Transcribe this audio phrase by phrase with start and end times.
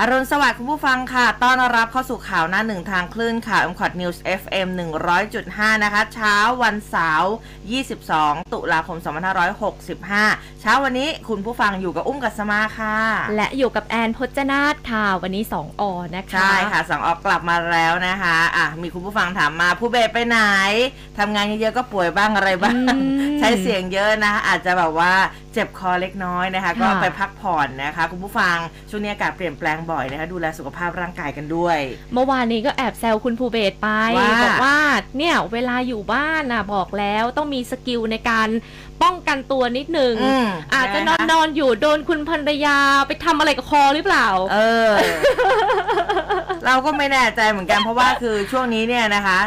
[0.00, 4.68] อรุณสวัสดิ์คุณผู้ฟังค่ะ ต้อนรับเข้าสู่ข่าวหน้าหนึ่งทางคลื่นข่าว m c o t News FM
[5.26, 7.34] 100.5 นะคะ เช้าวันเสาร์
[7.92, 8.98] 22 ตุลาคม
[9.80, 12.98] 2565 เช้าวันนี้คุณผู้ฟังอยู่กับอุ้มกัสมาค่ะ
[13.36, 20.38] และอยู่กับแอนพจนาถค่ะ วันนี้ 2ออนะคะ ใช่ค่ะสองออกกลับมาแล้วนะคะ อะ มีคุณผู้ฟังถามมาผู้เบไปไหน
[21.18, 22.76] ทำงานเยอะๆก็ป่วยบ้างอะไรบ้าง
[23.38, 25.14] ใช้เสียงเยอะนะ อาจจะแบบว่า
[25.56, 28.56] เจ็บคอเล็กน้อยนะคะ ก็ไปพักผ่อนนะคะ คุณผู้ฟัง
[28.90, 31.78] ช่วงนี้อากาศเปลี่ยนแปลงบ่อยนะคะดูแลสุขภาพร่างกายกันด้วย
[32.12, 33.88] เมื่อวานนี้ก็แอบแซวคุณภูเบศไป
[34.18, 34.78] ว่าบอกว่า
[35.18, 38.48] เนี่ยเวลาอยู่บ้านน่ะบอกแล้วต้องมีสกิลในการ
[39.02, 44.90] ป้องกันตัวนิดนึงอืมอาจจะนอนนอนอยู่โดนคุณภรรยาไปทำอะไรกับคอหรือเปล่า เออ
[46.66, 49.40] เราก็ไม่แน่ใจเหมือนกันเพราะว่าคือช่วงนี้เนี่ยนะคะ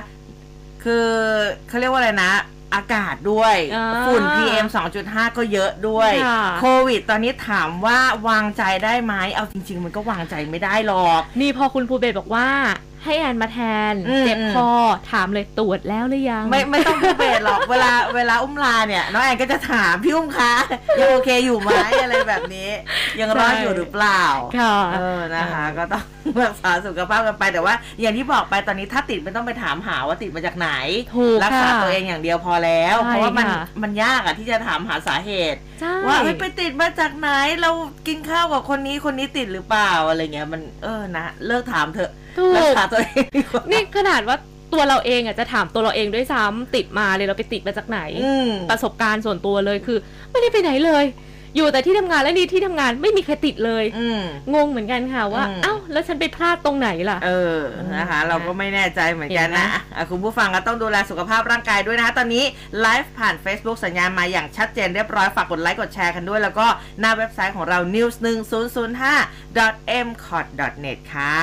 [0.83, 1.07] คือ
[1.67, 2.31] เขาเรียกว่าอะไรนะ
[2.73, 4.65] อากาศด้วยอ่าฝุ่น PM
[5.01, 12.47] 2.5 ก็เยอะด้วยค่ะโควิด ตอนนี้ถามว่าวางใจได้ไหม เอาจริง ๆ มันก็วางใจไม่ได้หรอก นี่พอคุณภูเบศบอกว่า
[13.03, 13.59] ให้แอนมาแท
[13.91, 14.69] นอืมเจ็บคอ
[15.11, 20.53] ถามเลยตรวจแล้วหรือยัง ไม่ไม่ต้องพูดเบสหรอกเวลาเวลาอุ้มลาเนี่ยน้องแอนก็จะถามพี่อุ้มคะ
[20.99, 22.69] ยังโอเคอยู่ไหมอะไรแบบนี้
[23.19, 24.23] ยังรอดอยู่หรือเปล่า
[24.59, 26.03] ค่ะเออนะคะ ก็ต้อง
[26.43, 30.69] รักษาสุขภาพกันไปแต่ว่า อย่างที่บอกไปตอนนี้ถ้าติดไม่ต้องไปถามหาว่าติดมาจากไหน
[31.15, 37.29] ถูกรัษาค่ะตัวเองอย่างเดียวพอแล้วใช่เพราะว่ามันค่ะมันยากอะที่จะถามหาสาเหตุใช่ว่าเฮ้ยไปติดมาจากไหน
[37.61, 37.71] เรา
[38.07, 44.37] กินข้าวกับคนนี้คนนี้ติดหรือเปล่าอะไรเงี้ยมันเออนะเลิกถามเถอะ ถูรักกษาตัวเองดีกว่านี่ขนาดว่า
[44.73, 49.97] ตัวเราเองอะจะถามตัวเราเองด้วยซ้ำติดมาเลยเราไปติดมาจากไหนอืมประสบการณ์ส่วนตัวเลยคือ
[50.31, 51.05] ไม่ได้ไปไหนเลย
[51.55, 54.21] อยู่แต่ที่ทำงานและนี่ที่ทำงานไม่มีใครติดเลยอืม
[54.53, 57.61] งงเหมือนกันค่ะว่าอืมเอ้าแล้วฉันไปพลาดตรงไหนล่ะ เออ
[57.95, 62.43] นะคะ เราก็ไม่แน่ใจเหมือนกันเห็นไหมนะอะคุณผู้ฟังก็ต้องดูแลสุขภาพร่างกายด้วยนะคะตอนนี้
[62.81, 66.67] ไลฟ์ผ่าน Facebook สัญญาณมาอย่างชัดเจนเรียบร้อยฝากกดไลค์กดแชร์กันด้วย แล้วก็
[66.99, 70.45] หน้าเว็บไซต์ของเรา news 1 0 0 5 m c o t
[70.85, 71.37] net ค่ะ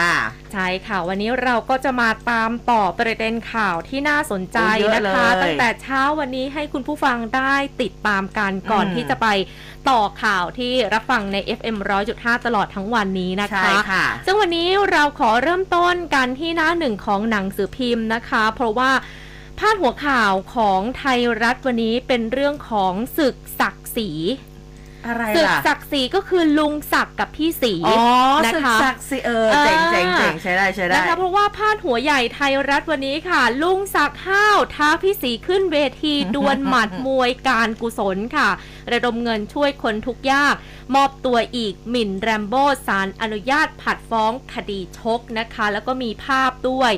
[0.53, 9.29] ใช่ค่ะ วันนี้เราก็จะมาตามต่อประเด็นข่าวที่น่าสนใจโอ้เยอะนะคะเลยตั้งแต่เช้าวันนี้ให้คุณผู้ฟังได้ติดตามกันก่อนอืมที่จะไป
[9.91, 11.77] ต่อข่าวที่รับฟังใน FM
[12.13, 18.91] 100.5 ตลอดทั้งวันนี้นะคะใช่ค่ะ ซึ่งวันนี้เราขอเริ่มต้นกันที่หน้าหนึ่งของหนังสือพิมพ์นะคะ เพราะว่า
[19.59, 24.11] พาดหัวข่าวของไทยรัฐวันนี้เป็นเรื่องของศึกศักดิ์ศรี
[25.07, 28.01] อะไรศึกล่ะศักดิ์ศรีก็คือลุงศักดิ์กับพี่ศรีอ๋อ
[28.45, 38.49] นะศึกคะ ศักดิ์สิเออเจ๋งเจ๋งเจ๋งใช้ได้ใช้ได้ นะคะเพราะว่าพาดหัวใหญ่ไทยรัฐวันนี้ค่ะ ลุงศักดิ์ห้าวท้าพี่ศรีขึ้นเวที ดวลหมัดมวยการกุศลค่ะ
[38.93, 40.55] ระดมเงินช่วยคนทุกข์ยาก
[40.95, 46.93] มอบตัวอีกหมิ่นแรมโบ้สารอนุญาตผัดฟ้องคดีชกนะคะ แล้วก็มีภาพด้วย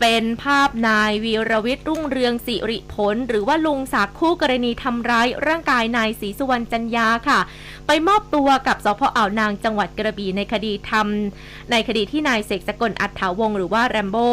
[0.00, 7.40] เป็นภาพนายวีรวิทย์รุ่งเรืองสิริผล หรือว่าลุงศักดิ์คู่กรณีทำร้ายร่างกายนายศรีสุวรรณจันยาค่ะ
[7.86, 14.28] ไปมอบตัวกับสพอ่าวนางจังหวัดกระบี่ในคดีทำในคดีที่นายเสกสกลอัฏฐาวงศ์หรือว่าแรมโบ้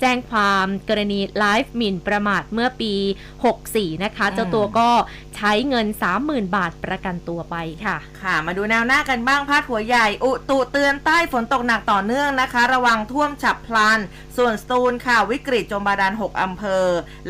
[0.00, 2.94] แจ้งความกรณีไลฟ์หมิ่นประมาทเมื่อปี
[3.44, 4.90] 64 นะคะอืมเจ้าตัวก็
[5.36, 5.86] ใช้เงิน
[6.20, 13.98] 30,000 บาทประกันตัวไปค่ะ ค่ะ มาดูแนวหน้ากันบ้างพาดหัวใหญ่ อุตุเตือนใต้ฝนตกหนักต่อเนื่องนะคะ ระวังท่วมฉับพลัน
[14.36, 16.84] ส่วนสตูลค่ะ วิกฤตจมบาดาล 6 อำเภอ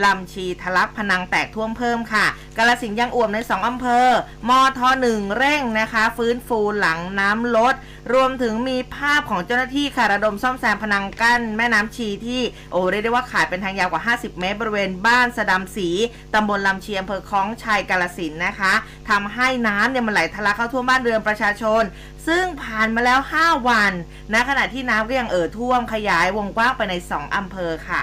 [0.05, 2.27] ลำชีทะลักพนังแตกท่วมเพิ่มค่ะ
[2.57, 4.07] กาลสินยังอ่วมใน 2 อำเภอ
[4.49, 7.75] มทหนึ่งเร่งนะคะ ฟื้นฟูหลังน้ำลด
[8.15, 15.89] รวมถึงมีภาพของเจ้าหน้าที่ค่ะระดมซ่อมแซมพนังกั้นแม่น้ำชีที่โอ้เรียกได้ว่าขาดเป็นทางยาวกว่า 50 เมตร บริเวณบ้านสะดำศรี
[16.35, 18.73] ตำบลลำชียงอำเภอคล้องชัยกาลสินนะคะ
[19.11, 21.83] ทำให้น้ำเนี่ยมันไหลทะลักเข้าท่วมบ้านเรือนประชาชน
[22.27, 23.93] ซึ่งผ่านมาแล้ว 5 วัน
[24.33, 28.03] นะขณะที่น้ำก็ยังเอ่อท่วมขยายวงกว้างไปใน 2 อำเภอค่ะ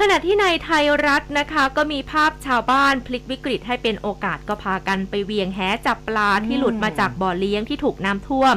[0.00, 8.54] ขณะที่ในไทยรัฐนะคะก็มีภาพชาวบ้านพลิกวิกฤตให้เป็นโอกาสก็พากันไปเวียงแหจับปลาที่หลุดมาจากบ่อเลี้ยงที่ถูกน้ำท่วม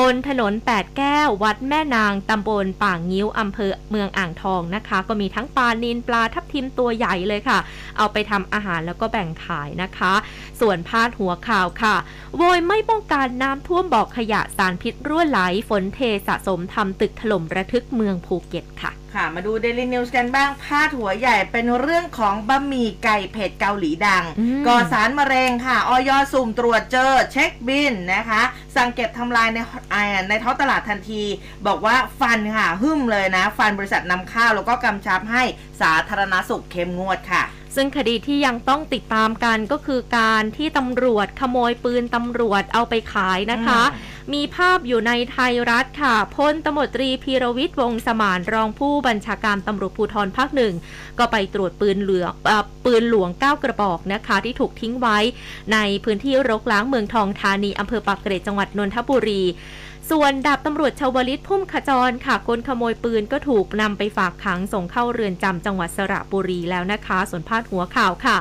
[0.00, 7.58] บนถนน 8 แก้ว วัดแม่นางตำบลป่างงิ้วอำเภอเมืองอ่างทองนะคะ ก็มีทั้งปลานินปลาทับทิมตัวใหญ่เลยค่ะ
[7.96, 10.12] เอาไปทำอาหารแล้วก็แบ่งขายนะคะ
[10.60, 11.96] ส่วนพาดหัวข่าวค่ะ
[12.36, 28.42] โวยไม่ป้องกันน้ำท่วมบอกขยะสารพิษรั่วไหลฝนเทสะสมทำตึกถล่มระทึกเมืองภูเก็ตค่ะ ค่ะมาดูเดลินิวส์กันบ้างพาดหัวใหญ่เป็นเรื่องของบะหมี่ไก่เผ็ดเกาหลีดังอืมก่อสารมะเร็งค่ะอย.สุ่มตรวจเจอเช็คบิลนะคะ
[28.76, 29.58] สั่งเก็บทำลายใน
[29.94, 31.22] อ่าในท้องตลาดทันที
[31.66, 35.42] บอกว่าฟันค่ะหึ่มเลยนะ ฟันบริษัทนำเข้าแล้วก็กำชับให้
[35.80, 37.42] สาธารณสุขเข้มงวดค่ะ
[37.74, 43.82] ซึ่งคดีที่ยังต้องติดตามกันก็คือการที่ตำรวจขโมยปืนตำรวจเอาไปขายนะคะ
[44.34, 50.74] มีภาพอยู่ในไทยรัฐค่ะพลตำรวจตรีพีรวิทย์วงศ์สมานรองผู้บัญชาการตำรวจภูธรภาคหนึ่ง
[51.18, 55.18] ก็ไปตรวจปืนเหลืองเอ่อปืนหลวง 9 กระบอกนะคะ ที่ถูกทิ้งไว้
[55.72, 59.42] ในพื้นที่รกล้างเมืองทองธานีอำเภอปากเกร็ดจังหวัดนนทบุรี
[60.12, 68.36] ส่วนดาบตำรวจชาวลิตพุ่มขจรค่ะ คนขโมยปืนก็ถูกนำไปฝากขังส่งเข้าเรือนจำจังหวัดสระบุรีแล้วนะคะ ส่วนพาดหัวข่าวค่ะ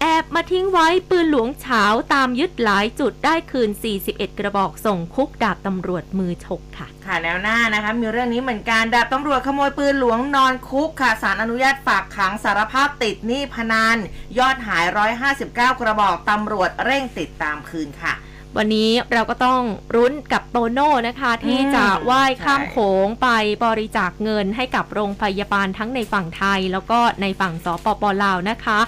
[0.00, 1.84] แอบมาทิ้งไว้ปืนหลวงเฉา
[2.14, 3.70] ตามยึดหลายจุดได้คืน
[4.04, 13.96] 41 กระบอกส่งคุกดาบตำรวจมือฉกค่ะ ค่ะแนวหน้านะคะ มีเรื่องนี้เหมือนกันดาบตำรวจขโมยปืนหลวงนอนคุกค่ะสารอนุญาตฝากขังสารภาพติดหนี้พนัน
[14.38, 14.84] ยอดหาย
[15.32, 18.14] 159 กระบอกตำรวจเร่งติดตามคืนค่ะ
[18.58, 19.62] วันนี้เราก็ต้อง
[19.96, 23.28] รุ้นกับโตโน่นะคะ ที่จะว่ายข้ามใช่โขงไป
[23.64, 28.78] บริจาคเงินให้กับโรงพยาบาลทั้งในฝั่งไทย แล้วก็ในฝั่งสปปลาวนะคะ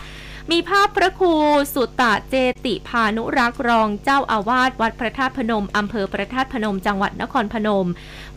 [0.52, 1.34] มีภาพพระครู
[1.75, 2.34] สุตตะเจ
[2.66, 7.88] ติพานุรักษ์รองเจ้าอาวาสวัดพระธาตุพนมอำเภอพระธาตุพนมจังหวัดนครพนม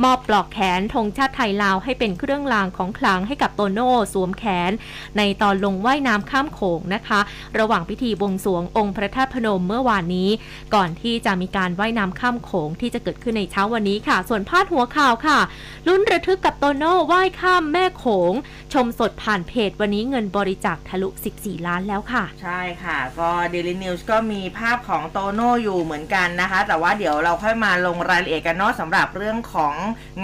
[0.03, 4.71] มอบปลอกแขนธงชาติไทยลาวให้เป็นเครื่องรางของขลังให้กับโตโน่สวมแขน
[5.17, 7.19] ในตอนลงว่ายน้ำข้ามโขงนะคะ
[7.59, 10.29] ระหว่างพิธีบวงสรวงองค์พระธาตุพนมเมื่อวานนี้
[10.75, 15.39] ก่อนที่จะมีการว่ายน้ำข้ามโขงที่จะเกิดขึ้นในเช้าวันนี้ค่ะ ส่วนพาดหัวข่าวค่ะ
[15.87, 18.33] ลุ้นระทึกกับโตโน่ว่ายข้ามแม่โขง
[18.73, 21.09] ชมสดผ่านเพจวันนี้เงินบริจาคทะลุ
[21.39, 29.73] 14 ล้านแล้วแล้วค่ะ ใช่ค่ะ ก็ Daily News ก็มีภาพของโตโน่อยู่เหมือนกันนะคะ แต่ว่าเดี๋ยวเราค่อยมาลงรายละเอียดกันเนาะสำหรับเรื่องของ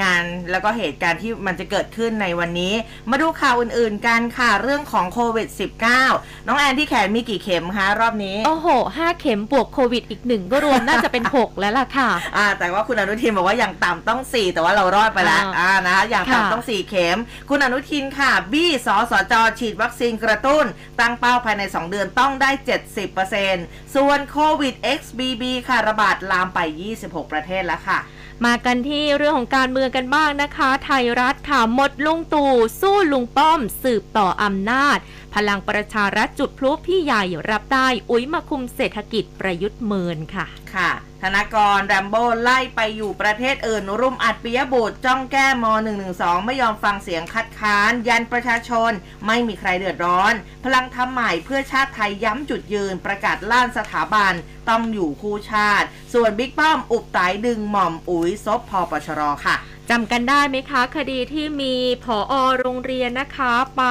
[0.02, 2.74] งานแล้วก็เหตุการณ์ที่มันจะเกิดขึ้นในวันนี้
[3.10, 5.48] มาดูข่าวอื่นๆกันค่ะ เรื่องของโควิด
[5.98, 8.68] -19 น้องแอนที่แขนมีกี่เข็มคะรอบนี้ โอ้โห
[8.98, 17.18] 5เข็มบวกโควิดอีกหนึ่งก็รวมน่าจะเป็น 6 แล้วล่ะค่ะ อ่า แต่ว่าคุณอนุทินบอกว่าอย่างต่ำต้อง 4 แต่ว่าเรารอดไปแล้วอ่าอ่านะคะอย่างค่ะต่ำต้อง 4 เข็ม
[17.50, 20.66] คุณอนุทินค่ะ บี้สสจฉีดวัคซีนกระตุ้น
[21.00, 22.52] ตั้งเป้าภายใน2 เดือนต้องได้
[23.24, 26.60] 70%ส่วนโควิด XBB ค่ะระบาดลามไป
[26.98, 28.00] 26 ประเทศแล้วค่ะ
[28.46, 34.98] มากันที่เรื่องของการเมืองกันบ้างนะคะ ไทยรัฐค่ะหมดลุงตู่สู้ลุงป้อม สืบต่ออำนาจ
[35.36, 40.92] พลังประชารัฐจุดพลุพี่ใหญ่รับได้ อุ้ยมาคุมเศรษฐกิจประยุทธ์เมินค่ะ ค่ะ
[41.22, 45.66] ธนากรแรมโบ้ไล่ไปอยู่ประเทศอื่น รุมอัดปิยบุตรจ้องแก้ม
[46.06, 48.92] .112 ไม่ยอมฟังเสียงคัดค้าน ยันประชาชน
[49.28, 50.34] ไม่มีใครเดือดร้อน
[50.64, 54.34] พลังทำใหม่เพื่อชาติไทยย้ำจุดยืน ประกาศล่านสถาบัน
[54.70, 59.56] ต้องอยู่คู่ชาติ ส่วนบิ๊กป้อมอุบไตดึงหม่อมอุ๋ยซบพอปชรค่ะ
[59.90, 61.74] จำกันได้ไหมคะ คดีที่มี
[62.04, 63.84] ผอโรงเรียนนะคะ ไป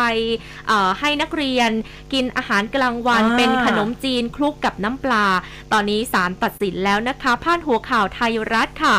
[0.67, 1.71] เอ่อให้นักเรียน
[2.13, 5.27] กินอาหารกลางวันอ่าเป็นขนมจีนคลุกกับน้ำปลา
[5.73, 8.97] ตอนนี้ศาลตัดสินแล้วนะคะพาดหัวข่าวไทยรัฐค่ะ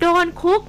[0.00, 0.60] โดนคุก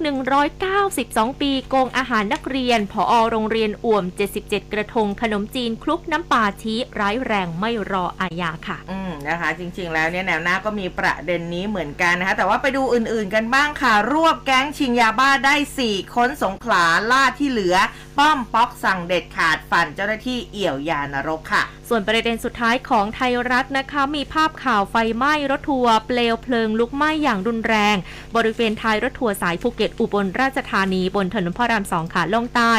[0.66, 4.04] 192 ปีโกงอาหารนักเรียน ผอโรงเรียนอ่วม
[4.38, 15.54] 77 กระทงขนมจีนคลุกน้ำปลาชี้ร้ายแรงไม่รออาญาค่ะ อืมนะคะ จริง ๆ แล้วเนี่ยแนวหน้าก็มีประเด็นนี้เหมือนกันนะคะแต่ว่าไปดูอื่น ๆ กันบ้างค่ะ รวบแก๊งชิงยาบ้าได้
[15.88, 17.76] 4 ค้นสงขลาล่าที่เหลือ
[18.18, 27.96] ป้อมป๊อกสั่งเด็ดขาดฝันเจ้าหน้าที่เอี่ยวยานรกค่ะ ส่วนประเด็นสุดท้ายของไทยรัฐนะคะ มีภาพข่าวไฟไหม้รถทัวร์เปลวเพลิงลุกไหม้อย่างรุนแรง
[28.36, 32.74] บริเวณท้ายรถทัวร์สายภูเก็ตอุบลราชธานีบนถนนพระรามสองขาล่องใต้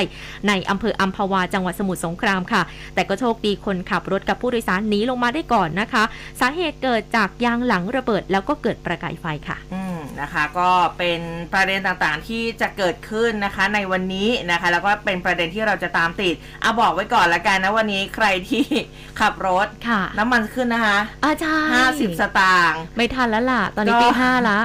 [0.47, 2.61] ในอำเภออัมพวาจังหวัดสมุทรสงครามค่ะ
[2.95, 6.03] แต่ก็โชคดีคนขับรถกับผู้โดยสารหนีลงมาได้ก่อนนะคะ
[6.39, 11.19] สาเหตุเกิดจากยางหลังระเบิดแล้วก็เกิดประกายไฟค่ะ อืม นะคะ ก็เป็น
[11.53, 18.65] ประเด็นต่างๆที่จะเกิดขึ้นนะคะในวันนี้นะคะ แล้วก็เป็นประเด็นที่เราจะตามติดเอาบอกไว้ก่อนละกันนะวันนี้ใครที่
[19.19, 24.59] ขับรถค่ะน้ำมันขึ้นนะคะอาจารย์50สตางค์ไม่ทันแล้วล่ะ ตอนนี้ก็ตีห้าละ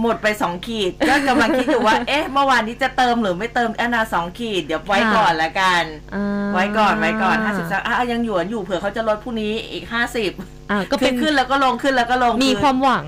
[0.00, 5.84] หมดไป2ขีด ก็กำลังคิดอยู่ว่า เอ๊ะ เมื่อวานนี้จะเติมหรือไม่เติมแอนนาสองขีด เดี๋ยวไว้ค่ะก่อนละกัน
[6.14, 9.84] อ่าไว้ก่อนไว้ก่อน50สักอะยังหยวนอยู่เผื่อเขาจะลดพรุ่งนี้อีก
[10.26, 13.06] 50อ่าก็ก็เป็เป็นนขึ้นแล้วก็ลงขึ้นแล้วก็ลงมีอความหวัง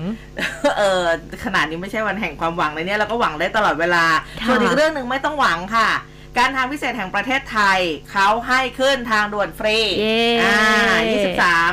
[0.77, 1.03] เออ
[1.43, 4.03] ขนาดนี้ไม่ใช่วันแห่งความหวังเลยเนี่ยเราก็หวังได้ตลอดเวลา
[4.41, 5.89] ค่ะส่วนอีกเรื่องหนึ่งไม่ต้องหวังค่ะ
[6.37, 7.79] การทางพิเศษแห่งประเทศไทย
[8.11, 10.99] เขาให้ขึ้นทางด่วนฟรีเย้อ่า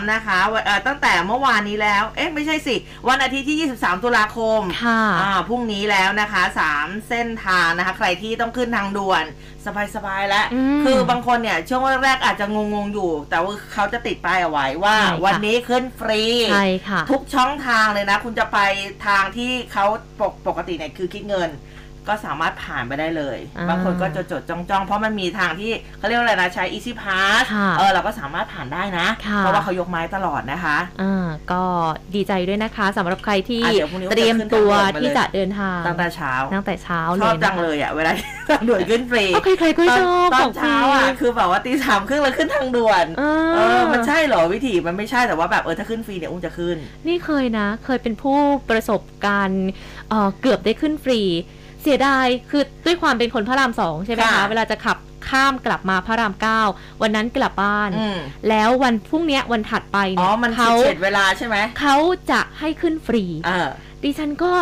[0.02, 2.74] 23 นะคะวันเอ่อตั้งแต่เมื่อวานนี้แล้ว เอ๊ะไม่ใช่สิ
[3.08, 6.42] วันอาทิตย์ที่ 23 ตุลาคมค่ะอ่าพรุ่งนี้แล้วนะคะ
[6.76, 9.24] 3 เส้นทางนะคะ ใครที่ต้องขึ้นทางด่วน
[9.94, 18.58] สบายๆแล้วอืมคือบางคนเนี่ย ช่วงแรกๆอาจจะงงๆอยู่ แต่ว่าเขาจะติดป้ายเอาไว้ว่าใช่ค่ะวันนี้ขึ้นฟรีใช่ค่ะทุกช่องทางเลยนะ คุณจะไป
[19.06, 19.86] ทางที่เขา
[20.20, 21.50] ปกปกติเนี่ยคือคิดเงิน
[22.08, 31.62] ก็สามารถผ่านไปได้เลยอ่าบางคนก็จดจดจ้องจ้องๆเพราะมันมีทางที่เขาเรียกว่าอะไรนะใช้ easy pass ค่ะเออเราก็สามารถผ่านได้นะค่ะเพราะว่าเขายกไม้ตลอดนะคะอ่าก็
[32.14, 38.12] ดีใจด้วยนะคะสำหรับใครที่อะเดี๋ยวพรุ่งนี้เตรียมตัวจะขึ้นทางด่วนมาเลยที่จะเดินทางตั้งแต่เช้าตั้งแต่เช้าชเลอบยจันะงคะเลยอะเวลา
[38.50, 43.22] ทางด่วนขึ้นฟรีก็ใครๆก็ชอบตอนของเช้าอะคือแบบว่าตีสามครึ่งแล้วขึ้นทางด่วนเอ
[43.54, 48.38] เอออมันใช่เหรอวิธีมันไม่ใช่แต่ว่าแบบเออถ้าขึ้นฟรีเนี่ยอุ้มจะขึ้น นี่เคยนะ เคยเป็นผู้
[48.70, 49.68] ประสบการณ์
[50.10, 51.20] เอ่อเกือบได้ขึ้นฟรี
[51.82, 54.96] เสียดายคือด้วยความเป็นคนพระรามสองใช่ไหมคะค่ะเวลาจะขับ
[55.28, 56.60] ข้ามกลับมาพระรามเก้า
[57.02, 61.96] วันนั้นกลับบ้านอืมแล้ววันพรุ่งเนี้ยวันถัดไปอ๋อเนี่ยมันเขาเฉียดเวลาใช่ไหมเขา
[62.30, 63.68] จะให้ขึ้นฟรีเออ
[64.02, 64.52] ดิฉันก็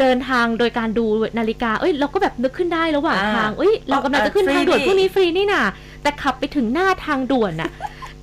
[0.00, 1.06] เดินทางโดยการดู
[1.38, 5.64] นาฬิกา เอ้ยเราก็แบบนึกขึ้นได้ระหว่างอ่าทาง เอ้ยเรากำลังจะขึ้นเออทางด่วนฟรีพรุ่งนี้ฟรีนี่น่ะ
[6.02, 7.70] แต่ขับไปถึงหน้าทางด่วนน่ะ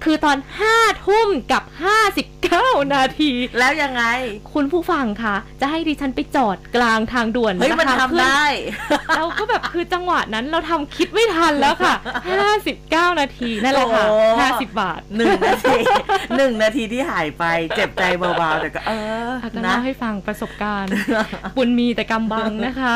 [0.03, 4.03] คือตอนห้าทุ่มกับห้าสิบเก้านาที แล้วยังไง
[4.53, 8.45] คุณผู้ฟังคะจะให้ดิฉันไปจอดกลางทางด่วนเฮ้ยมันนะคะทำเพื่อได้
[9.17, 11.95] เราก็แบบคือจังหวะนั้นเราทำคิดไม่ทันแล้วค่ะ
[12.53, 14.17] 59นาทีนั่นแหละค่ะโอ้
[14.59, 15.77] 50บาทหนึ่งนาที
[16.37, 17.43] หนึ่งนาทีที่หายไป
[17.75, 18.91] เจ็บใจเบาๆแต่ก็เอ
[19.27, 20.91] ออาจจะนะเล่าให้ฟังประสบการณ์
[21.57, 22.95] บุญมีแต่กำบังนะคะ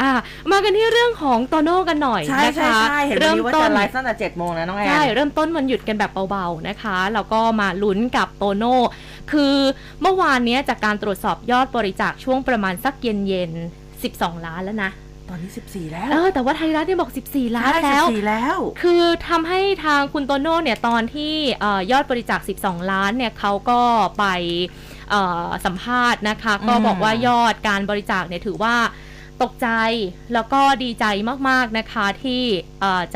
[0.00, 0.10] อะ
[0.50, 8.76] มากันที่เรื่องของโตโน่กันหน่อยใช่นะใช่คะใช่เห็นวันเริ่มนี้ว่าต้จะนไลฟ์ตั้งแต่เจ็ดโมงนะน้องแอนใช่เริ่มต้นวันหยุดกันแบบเบาๆนะคะแล้วก็มาลุ้นกับโตโน่
[9.32, 9.54] คือ
[10.00, 14.90] เมื่อวานเนี้ยจากการตรวจสอบยอดบริจาคช่วงประมาณสักเย็นๆ12 ล้านแล้วนะ
[15.28, 23.80] ตอนนี้สิบสี่แล้ว เออ แต่ว่าไทยรัฐเนี่ยบอก 14 ล้านใช่แล้ว14แล้ว คือทำให้ทางคุณโตโน่เนี่ย ตอนที่เอ่อยอดบริจาค 12 ล้านเนี่ยเขาก็
[24.18, 24.24] ไป
[25.10, 28.74] เอ่อสัมภาษณ์นะคะ ก็อืมบอกว่ายอดการบริจาคเนี่ยถือว่า
[29.42, 29.68] ตกใจ
[30.32, 31.04] แล้วก็ดีใจ
[31.48, 32.44] มากๆนะคะที่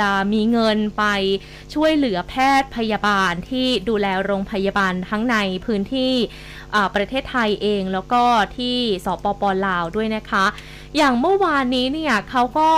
[0.01, 1.05] จะมีเงินไป
[1.75, 5.37] ช่วยเหลือแพทย์พยาบาลที่ดูแลโรงพยาบาลทั้งใน
[5.67, 6.15] พื้นที่
[6.95, 8.23] ประเทศไทยเองแล้วก็
[8.59, 10.45] ที่สปปลาวด้วยนะคะ
[10.97, 12.71] อย่างเมื่อวานนี้เนี่ยเขาก็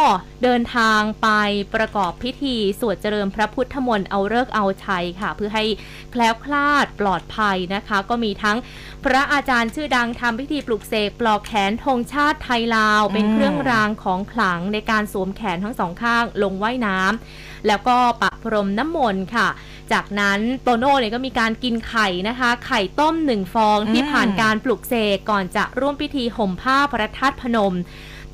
[0.42, 1.28] เดินทางไป
[1.74, 5.64] ประกอบพิธีสวดเจริญพระพุทธมนต์เอาเลิกษ์เอาชัยค่ะ เพื่อให้
[6.10, 8.56] แคล้วคลาดปลอดภัยนะคะ ก็มีทั้ง
[9.04, 19.48] พระอาจารย์ชื่อดังทำพิธีปลุกเสกปลอกแขนธงชาติไทยลาว เป็นเครื่องรางของขลังในการสวมแขนทั้งสองข้างลงว่ายน้ำแล้วก็ปะพรมน้ำมนต์ค่ะ
[19.92, 27.76] จากนั้นโตโน่เนี่ยก็มีการกินไข่นะคะ ไข่ต้มหนึ่งฟองที่อืมผ่านการปลุกเสกก่อนจะร่วมพิธีห่มผ้าพระธาตุพนม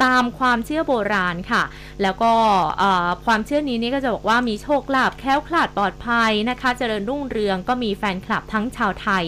[0.04, 1.62] ตามความเชื่อโบราณค่ะ
[2.02, 2.32] แล้วก็
[2.78, 9.24] เอ่อความเชื่อนี้นี่ก็จะบอกว่ามีโชคลาภแคล้วคลาดปลอดภัยนะคะ เจริญรุ่งเรืองก็มีแฟนคลับทั้งชาวไทย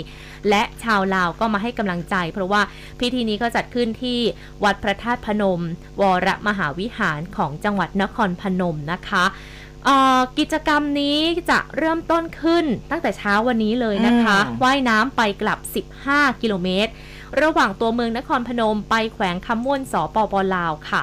[0.49, 2.63] และชาวลาวก็มาให้กำลังใจ เพราะว่า
[3.01, 4.19] พิธีนี้ก็จัดขึ้นที่
[4.65, 5.61] วัดพระธาตุพนม
[6.01, 9.60] วรมหาวิหารของจังหวัดนครพนมนะคะเอ่อ
[10.39, 11.19] กิจกรรมนี้
[11.51, 15.59] จะเริ่มต้นขึ้นตั้งแต่เช้าวันนี้เลยนะคะอืมว่ายน้ำไปกลับ
[16.01, 16.91] 15 กิโลเมตร
[17.43, 21.03] ระหว่างตัวเมืองนครพนมไปแขวงคำม่วนสปปลาวค่ะ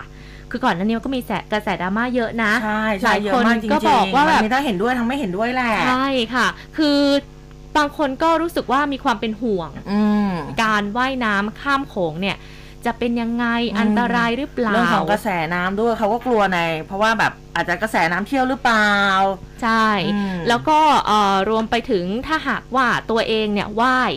[0.52, 7.00] คือก่อนหน้านี้มันก็มีแสกระแสดราม่าเยอะนะใช่หใช่ลายเยคอะนมากจริงๆก็บอกว่าแบบมันมีทั้งเห็นด้วยทั้งไม่เห็นด้วยแหละใช่ค่ะ คือ
[7.78, 10.32] บางคนก็รู้สึกว่ามีความเป็นห่วงอืม
[10.64, 12.38] การว่ายน้ำข้ามโขงเนี่ย
[12.88, 18.91] จะเป็นยังไงอืมอันตรายหรือเปล่าเรื่องของกระแสน้ำด้วยเขาก็กลัวใน เพราะว่าแบบอาจจะกระแสน้ำเที่ยวหรือเปล่า
[19.63, 24.12] ใช่อืมแล้วก็เอ่อรวมไปถึงถ้าหากว่าตัวเองเนี่ยว่าย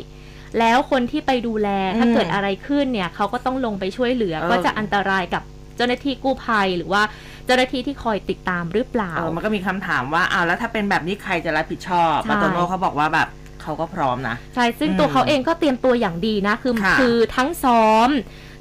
[0.59, 5.43] แล้วคนที่ไปดูแลถ้าเกิดอะไรขึ้นเนี่ยเขาก็ต้องลงไปช่วยเหลือเออก็จะอันตรายกับ
[5.77, 7.03] เจ้าหน้าที่กู้ภัยหรือว่า
[7.47, 13.29] เจ้าหน้าที่ที่คอยติดตามหรือเปล่าเออมันก็มีคำถามว่าอ้าวแล้วถ้าเป็นแบบนี้ใครจะรับผิดชอบใช่ปาโตโน่เขาบอกว่าแบบ
[13.63, 18.11] เขาก็พร้อมนะ ใช่ ซึ่งอืมตัวเขาเองก็เตรียมตัวอย่างดีนะ คือค่ะคือทั้งซ้อม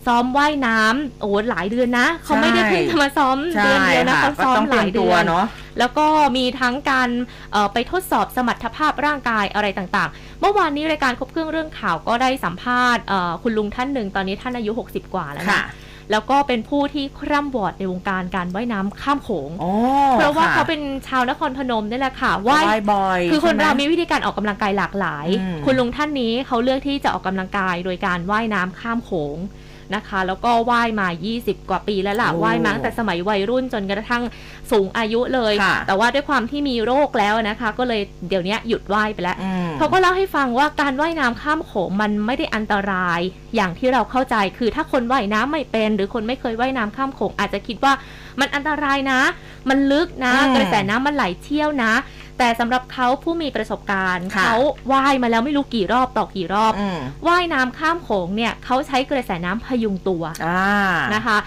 [0.08, 5.46] ซ้อมว่ายน้ำโอ้หลายเดือนนะ เขาไม่ได้เพิ่งจะมาซ้อมใช่เดือนเดียวนะค่ะเขาก็ซ้อมต้องหเตรีลายยมเดืตัวอนเนาะ
[5.79, 7.10] แล้วก็มีทั้งการ
[7.51, 19.72] เอ่อไปทดสอบสมรรถภาพร่างกายอะไรต่างๆ เมื่อวานนี้รายการครบเครื่องเรื่องข่าวก็ได้สัมภาษณ์เอ่อคุณลุงท่านหนึ่งตอนนี้ท่านอายุ 60 กว่าแล้วค่ะนะแล้วก็เป็นผู้ที่คร่ำวอดในวงการการว่ายน้ำข้ามโขงโอ้
[20.13, 29.38] เพราะว่าค่เขาเป็นชาวนครพนมนี่แหละค่ะว่าว่ายยบ่อย คือคนใช่ไหเรามีวิธีการออกกำลังกายหลากหลายอืมคุณลุงท่านนี้เขาเลือกที่จะออกกำลังกายโดยการว่ายน้ำข้ามโขง
[29.96, 31.08] นะคะ แล้วก็ว่ายมา
[31.39, 34.24] 20 กว่าปีแล้วล่ะโอ้ว่ายมาตั้งแต่สมัยวัยรุ่นจนกระทั่ง
[34.72, 43.19] สูงอายุเลยค่ะแต่ว่าด้วยความที่มีโรคแล้วนะคะ ก็เลยเดี๋ยวนี้หยุดว่ายไปแล้วอืมเขาก็เล่าให้ฟังว่าการว่ายน้ำข้ามโขงมันไม่ได้อันตราย
[43.55, 47.93] อย่างที่เราเข้าใจคือถ้าคนว่ายน้ำไม่เป็น หรือคนไม่เคยว่ายน้ำข้ามโขงอาจจะคิดว่า
[48.39, 49.22] มันอันตรายนะ
[49.69, 51.93] มันลึกนะอืมกระแสน้ำมันไหลเชี่ยวนะ
[52.38, 54.58] แต่สำหรับเขาผู้มีประสบการณ์ค่ะเขา
[54.91, 61.38] ว่ายมาแล้วไม่รู้กี่รอบต่อกี่รอบอืมว่ายน้ำข้ามโขงเนี่ยเขาใช้กระแสน้ำพยุงตัวอ่านะคะ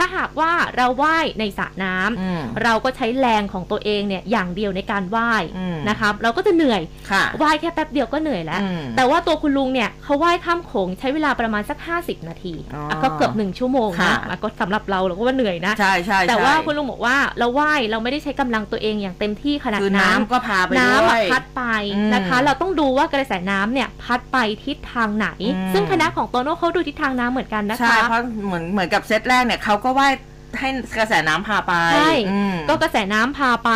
[0.00, 21.62] ถ้าหากว่าเราว่ายในสระน้ำอืมเราก็ใช้แรงของตัวเองเนี่ยอย่างเดียวในการว่ายอืมนะครับเราก็จะเหนื่อยค่ะว่ายแค่แป๊บเดียวก็เหนื่อยแล้วอืมแต่ว่าตัวคุณลุงเนี่ยเขาว่ายข้ามโขงใช้เวลาประมาณสัก 50 นาทีอ๋ออะก็เกือบหนึ่งชั่วโมงค่ะนะอะก็สำหรับเราเราก็ว่าเหนื่อยนะใช่ใช่แต่ว่าใช่คุณลุงบอกว่าเราว่ายเราไม่ได้ใช้กำลังตัวเองอย่างเต็มที่ขนาดคือนั้นน้ำก็พาไปน้ำด้วอะยพัดไป
[21.96, 30.12] อืมนะคะ เราต้องดูว่ากระแสน้ำเนี่ยพัดไปทิศทางไหนอืมซึ่งคณะของโตโน่เขาดูทิศทางน้ำเหมือนกันนะคะใช่เพราะเหมือนเหมือนกับเซตแรกเนี่ยเขาก็ว่าย
[30.58, 30.68] ให้
[30.98, 33.70] กระแสน้ำพาไปใช่อืมก็กระแสน้ำพาไป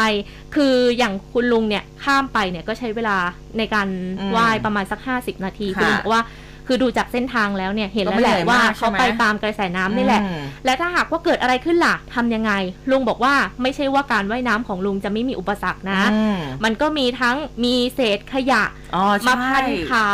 [0.54, 3.16] คืออย่างคุณลุงเนี่ยข้ามไปเนี่ยก็ใช้เวลา
[3.59, 3.88] ในการ
[4.21, 6.23] อืมว่ายประมาณสัก 50 นาทีค่ะคุณลุงบอกว่า
[6.66, 12.52] คือดูจากเส้นทางแล้วเนี่ยเห็นก็แล้วไม่แหละเหนื่อยว่ามากเขาใช่ไหมไปตามกระแสน้ำนี่แหละอืมและถ้าหากว่าเกิดอะไรขึ้นล่ะทำยังไง
[12.90, 18.62] ลุงบอกว่าไม่ใช่ว่าการว่ายน้ำของลุงจะไม่มีอุปสรรคนะอืมมันก็มีทั้งมีเศษขยะ
[18.94, 20.06] อ๋อใช่มาพันขา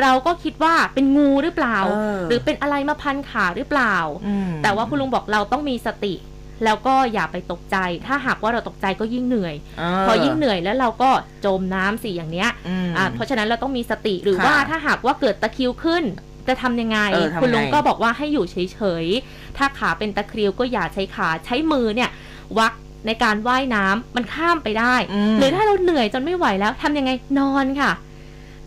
[0.00, 3.96] เราก็คิดว่าเป็นงูหรือเปล่าเออหรือเป็นอะไรมาพันขาหรือเปล่า
[4.26, 6.14] อืมแต่ว่าคุณลุงบอกเราต้องมีสติ
[6.64, 9.54] แล้วก็อย่าไปตกใจ ถ้าหากว่าเราตกใจก็ยิ่งเหนื่อย
[10.06, 11.10] พอยิ่งเหนื่อยแล้วเราก็
[11.44, 12.48] จมน้ำสิอย่างเนี้ย
[12.86, 16.04] มอะเพราะฉะนั้นเราต้องมีสติหรือค่ะว่าถ้าหากว่าเกิดตะคริวขึ้น
[16.48, 22.10] จะทำยังไงเออทำไง คุณลุงก็บอกว่าให้อยู่เฉยๆ ถ้าขาเป็นตะคริวก็อย่าใช้ขาใช้มือเนี่ย
[22.58, 22.72] วัก
[23.06, 24.94] ในการว่ายน้ำมันข้ามไปได้
[25.34, 27.90] มหรือถ้าเราเหนื่อยจนไม่ไหวแล้วทำยังไงนอนค่ะ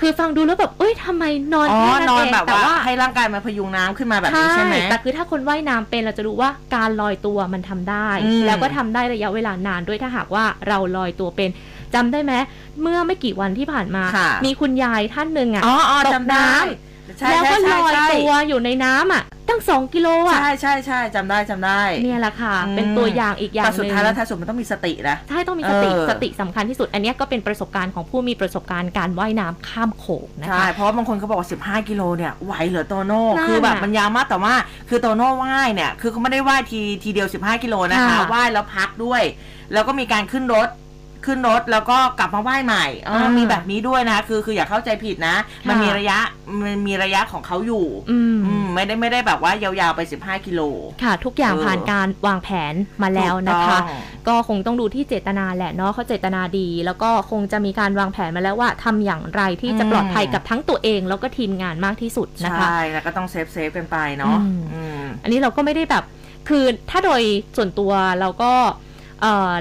[0.02, 11.50] คือฟังดูแล้วแบบเอ้ยทำไมนอนอ๋อแค่นั้นนอนเองแบบแต่ว่าว่าให้ร่างกายมันพยุงน้ำขึ้นมาแบบนี้ใช่ไหมแต่คือถ้าคนว่ายน้ำเป็นเราจะรู้ว่าการลอยตัวมันทำได้อืมแล้วก็ทำได้ระยะเวลานานด้วยถ้าหากว่าเราลอยตัวเป็น
[11.96, 12.34] จำได้ไหม
[12.82, 16.56] เมื่อไม่กี่วันที่ผ่านมาค่ะมีคุณยายท่านหนึ่งอะอ๋ออ๋อตกจำได้
[17.10, 34.54] น้ใช่แล้วก็ลใช่อยใช่ตัวอยู่ในน้ำอะ ตั้งสองกิโลอะ ใช่ใช่ใช่จำได้จำได้เนี่ยแหละค่ะอืมเป็นตัวอย่างอีกอย่างแต่หสุดนึ่งท้ายแล้วท้ายสุดมันต้องมีสตินะ ใช่ต้องมีสติเออ สติสำคัญที่สุด อันเนี้ยก็เป็นประสบการณ์ของผู้มีประสบการณ์การว่ายน้ำข้ามโขงนะใช่ คะ เพราะว่าบางคนเขาบอกว่า 15 กิโลเนี่ยไหวเหรอโตโน่นั่นคือแบบน่ะมันยาวมากแต่ว่า
[34.90, 39.22] คือโตโน่ว่ายเนี่ย คือเขาไม่ได้ว่ายทีทีเดียว 15 กิโลนะคะค่ะ ว่ายแล้วพักด้วย
[39.74, 40.70] แล้วก็มีการขึ้นรถ
[41.26, 45.36] ขึ้นรถแล้วก็กลับมาว่ายใหม่อ่าอ่ามีมีแบบนี้ด้วยนะคือคืออย่าเข้าใจผิดนะ
[45.68, 46.18] มันค่ะมีระยะ
[46.64, 50.62] มันมีระยะของเขาอยู่อืมอืมไม่ได้ไม่ได้แบบว่ายาวๆไป 15 กิโล
[51.04, 52.74] ค่ะ ทุกอย่างเออผ่านการวางแผน
[53.04, 66.04] มาแล้วนะคะถูกต้องก็คงต้องดูที่เจตนาแหละเนาะเขาเจตนาดี แล้วก็คงจะมีการวางแผนมาแล้วว่าทำอย่างไรที่จะอืมปลอดภัยกับทั้งตัวเอง แล้วก็ทีมงานมากที่สุดนะคะใช่แล้วก็ต้อง save save กันไปเนาะอืมอืมอันนี้เราก็ไม่ได้แบบ
[66.50, 67.22] คือถ้าโดย
[67.58, 68.89] ส่วนตัวเราก็เอ่อ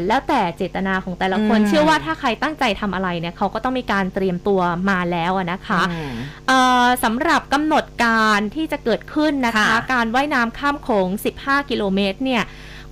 [0.07, 4.61] แล้วแต่เจตนาของแต่ละคนอืมเชื่อว่าถ้าใครตั้งใจทำอะไรเนี่ยเขาก็ต้องมีการเตรียมตัว
[4.91, 6.13] มาแล้วอะนะคะอืม
[6.49, 11.09] เอ่อสำหรับกำหนดการที่จะเกิดขึ้นนะคะค่ะการว่ายน้ำข้ามโขง
[11.41, 12.43] 15 กิโลเมตรเนี่ย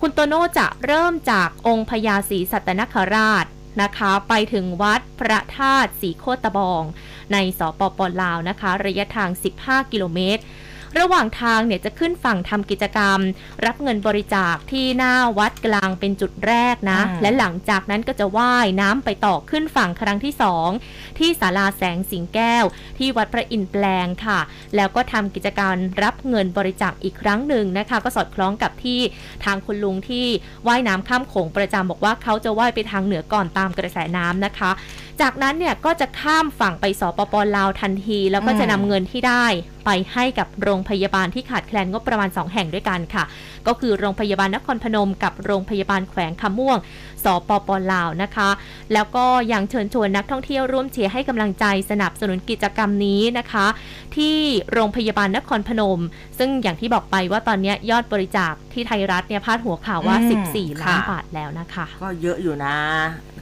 [0.00, 3.46] คุณโตโน่จะเริ่มจากองค์พญาศรีสัตนคราช
[3.82, 6.82] นะคะ ไปถึงวัดพระธาตุสีโคตบอง
[7.32, 9.30] ในสปปลาวนะคะ ระยะทาง
[9.62, 10.42] 15 กิโลเมตร
[10.98, 13.18] ระหว่างทางเนี่ยจะขึ้นฝั่งทำกิจกรรม
[13.66, 20.68] รับเงินบริจาคที่หน้าวัดกลางเป็นจุดแรกนะอืมและหลังจากนั้นก็จะว่ายน้ำไปต่อขึ้นฝั่งครั้งที่สอง
[21.18, 22.64] ที่ศาลาแสงสิงแก้ว
[22.98, 24.40] ที่วัดพระอินทร์แปลงค่ะ
[24.76, 29.00] แล้วก็ทำกิจการรับเงินบริจาคอีกครั้งหนึ่งนะคะ ก็สอดคล้องกับที่
[29.44, 30.26] ทางคุณลุงที่
[30.66, 34.70] ว่ายน้ำข้ามโขงประจำบอกว่าเขาจะว่ายไปทางเหนือก่อนตามกระแสน้ำนะคะ
[35.20, 39.46] จากนั้นเนี่ยก็จะข้ามฝั่งไปสปปลาวทันที แล้วก็จะนำเงินที่ได้
[39.86, 43.24] ไปให้กับโรงพยาบาลที่ขาดแคลนงบประมาณ 2 แห่งด้วยกันค่ะ
[43.66, 46.78] ก็คือโรงพยาบาลนครพนมกับโรงพยาบาลแขวงคำม่วง
[47.24, 48.50] สปปลาวนะคะ
[48.92, 53.66] แล้วก็ยังเชิญชวนนักท่องเที่ยวร่วมเชียร์ให้กำลังใจสนับสนุนกิจกรรมนี้นะคะ
[54.16, 54.36] ที่
[54.72, 56.00] โรงพยาบาลนครพนม
[56.38, 62.76] ซึ่งอย่างที่บอกไปว่าตอนนี้ยอดบริจาคที่ไทยรัฐเนี่ยพาดหัวข่าวว่าอืม14 ล้านค่ะบาทแล้วนะคะ ก็เยอะอยู่นะ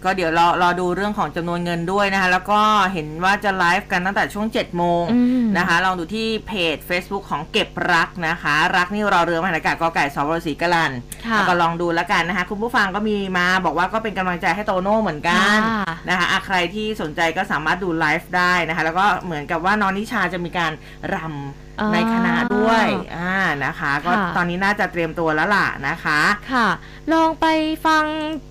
[0.04, 2.60] ก็เดี๋ยวรอรอดูเรื่องของจำนวนเงินด้วยนะคะ แล้วก็
[2.92, 10.92] เห็นว่าจะไลฟ์กันตั้งแต่ช่วง7จ็ดโมงอืมนะคะ ลองดูที่เพจ Facebook ของเก็บรักนะคะ รักนี่รอเรือมหานอากาศกอไก่สวรศรีกลัน
[11.26, 20.72] ค่ะแล้วก็ลองดูแล้วกันนะคะ คุณผู้ฟังก็มีมาบอกว่าก็เป็นกำลังใจให้โตโน่เหมือนกันค่ะนะคะอะใครที่สนใจก็สามารถดูไลฟ์ได้นะคะ แล้วก็เหมือนกับว่าน้องนิชาจะมีการ
[21.14, 26.20] รำอ่า ในคณะด้วยอ่านะคะ ก็ค่ะตอนนี้น่าจะเตรียมตัวแล้วล่ะนะคะ
[26.52, 26.68] ค่ะ
[27.12, 27.46] ลองไป
[27.87, 28.04] ฟัง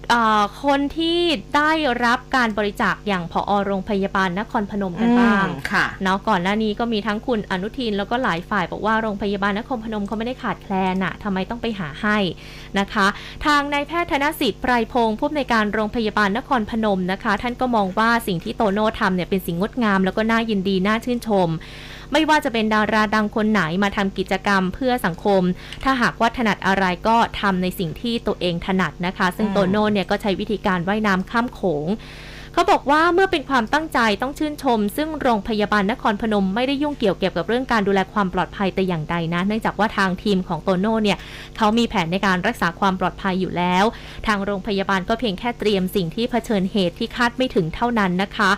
[0.09, 1.19] เอ่อคนที่
[1.55, 1.71] ได้
[2.05, 12.17] รับการบริจาคอย่างผอโรงพยาบาลนครพนมกันบ้างอืมค่ะเนาะก่อนหน้านี้ก็มีทั้งคุณอนุทินแล้วก็หลายฝ่ายบอกว่าโรงพยาบาลนครพนมเขาไม่ได้ขาดแคลนอะทำไมต้องไปหาให้
[12.79, 13.07] นะคะ
[13.45, 21.49] ทางนายแพทย์ธนสิทธิ์ไพรพงศ์ผู้อำนวยการโรงพยาบาลนครพนมนะคะ ท่านก็มองว่าสิ่งที่โตโน่ทำเนี่ยเป็นสิ่งงดงาม แล้วก็น่ายินดีน่าชื่นชม
[22.13, 25.41] ไม่ว่าจะเป็นดาราดังคนไหนมาทำกิจกรรมเพื่อสังคม
[25.83, 31.87] ถ้าหากว่าถนัดอะไรก็ทำในสิ่งที่ตัวเองถนัดนะคะ ซึ่งอืมโตโน่เนี่ยก็ใช้วิธีการว่ายน้ำข้ามโขง
[32.53, 41.17] เขาบอกว่าเมื่อเป็นความตั้งใจต้องชื่นชม ซึ่งโรงพยาบาลนครพนมไม่ได้ยุ่งเกี่ยวเกี่ยวกับเรื่องการดูแลความปลอดภัยแต่อย่างใดนะ เนื่องจากว่าทางทีมของโตโน่เนี่ย
[41.57, 43.83] เขามีแผนในการรักษาความปลอดภัยอยู่แล้ว
[44.27, 48.51] ทางโรงพยาบาลก็เพียงแค่เตรียมสิ่งที่เผชิญเหตุที่คาดไม่ถึงเท่านั้นนะคะ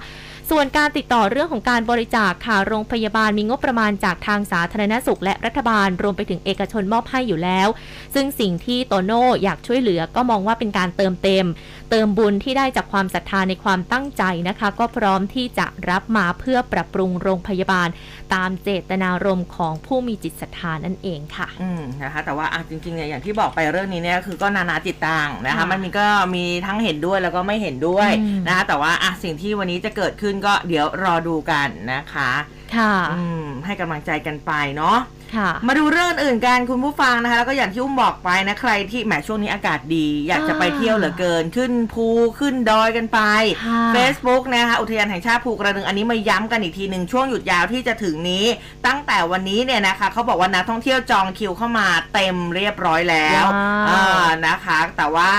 [0.52, 7.68] ส่วนการติดต่อเรื่องของการบริจาคค่ะโรงพยาบาลมีงบประมาณจากทางสาธารณสุข และรัฐบาลรวมไปถึงเอกชนมอบให้อยู่แล้ว
[8.16, 11.46] ซึ่งสิ่งที่โตโน่อยากช่วยเหลือก็มองว่าเป็นการเติมเต็ม
[11.92, 17.88] เติมบุญที่ได้จากความศรัทธาในความตั้งใจนะคะ ก็พร้อมที่จะรับมาเพื่อปรับปรุงโรงพยาบาล
[18.34, 32.32] ตามเจตนารมณ์ของผู้มีจิตศรัทธานั่นเองค่ะอืมนะคะแต่ว่าอะจริงๆเนี่ยอย่างที่บอกไปเรื่องนี้เนี่ยคือก็นานาจิตตังนะคะค่ะมันมีก็มีทั้งเห็นด้วยแล้วก็ไม่เห็นด้วยอืมนะคะแต่ว่าอะสิ่งที่วันนี้จะเกิดขึ้นก็เดี๋ยวรอดูกันนะคะ
[32.76, 34.98] ค่ะอืมให้กำลังใจกันไปเนาะ
[35.36, 42.08] ค่ะมาดูเรื่องอื่นกันคุณผู้ฟังนะคะแล้วก็อย่างที่อุ้มบอกไปนะใครที่แหมช่วงนี้อากาศดี อยากจะไปเที่ยวเหลือเกิน ขึ้นภู
[42.40, 43.20] ขึ้นดอยกันไป
[43.66, 48.46] ค่ะ Facebook นะคะอุทยานแห่งชาติภูกระดึงอันนี้มาย้ำกันอีกทีหนึ่งช่วงหยุดยาวที่จะถึงนี้
[48.88, 55.32] ตั้งแต่วันนี้เนี่ยนะคะเขาบอกว่านักท่องเที่ยวจองคิวเข้ามาเต็มเรียบร้อยแล้วว้าวอ่านะคะ แต่ว่า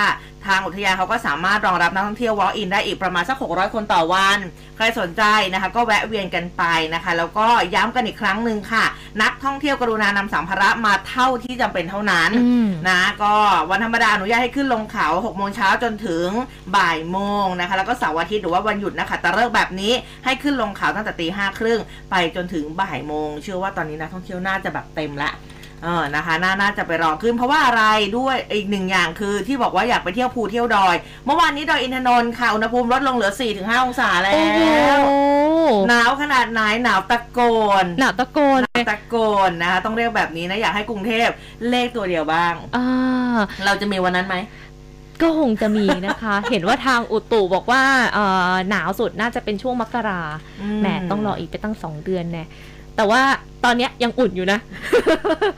[0.49, 4.39] ทางอุทยานเขาก็สามารถรองรับนักท่องเที่ยว walk in ได้อีกประมาณสัก 600 คนต่อวัน
[4.77, 6.63] ใครสนใจนะคะ ก็แวะเวียนกันไป
[6.95, 8.85] นะคะ แล้วก็ย้ำกันอีกครั้งหนึ่งค่ะ
[9.23, 13.35] นักท่องเที่ยวกรุณานำสัมภาระมาเท่าที่จำเป็นเท่านั้นอืมนะก็
[13.71, 16.29] วันธรรมดาอนุญาตให้ขึ้นลงเขา6โมงเช้าจนถึง
[16.77, 19.93] บ่ายโมงนะคะ แล้วก็เสาร์อาทิตย์หรือว่าวันหยุดนะคะแต่เลิกษ์แบบนี้
[20.25, 21.81] ให้ขึ้นลงเขาตั้งแต่ตีห้าครึ่ง
[22.11, 25.33] ไปจนถึงบ่ายโมงเชื่อว่าตอนนี้นักท่องเที่ยวน่าจะแบบเต็มละ
[25.85, 27.85] เออนะคะน่าน่าจะไปรอขึ้น เพราะว่าอะไร
[28.19, 30.95] ด้วยอีกหนึ่งอย่างคือที่บอกว่าอยากไปเที่ยวภูเที่ยวดอย
[31.27, 34.61] เมื่อวานนี้ดอยอินทนนท์ค่ะอุณหภูมิลดลงเหลือ 4-5 องศาแล้โอ้โห
[35.71, 37.41] วหนาวขนาดไหนหนาวตะโก
[37.83, 39.17] นหนาวตะโกนหนาวตะโก
[39.49, 41.29] นนะคะต้องเรียกแบบนี้นะอยากให้กรุงเทพ
[41.71, 44.37] เลขตัวเดียวบ้างอ่าเราจะมีวันนั้นไหม
[45.23, 47.83] ก็คงจะมีนะคะ เห็นว่าทางอุตุบอกว่า
[48.15, 50.23] เอ่อหนาวสุดน่าจะเป็นช่วงมกรา
[50.63, 52.45] อืมแหมต้องรออีกไปตั้งสองเดือนแน่
[52.97, 53.23] แต่ว่า
[53.65, 54.59] ตอนเนี้ยยังอุ่นอยู่นะ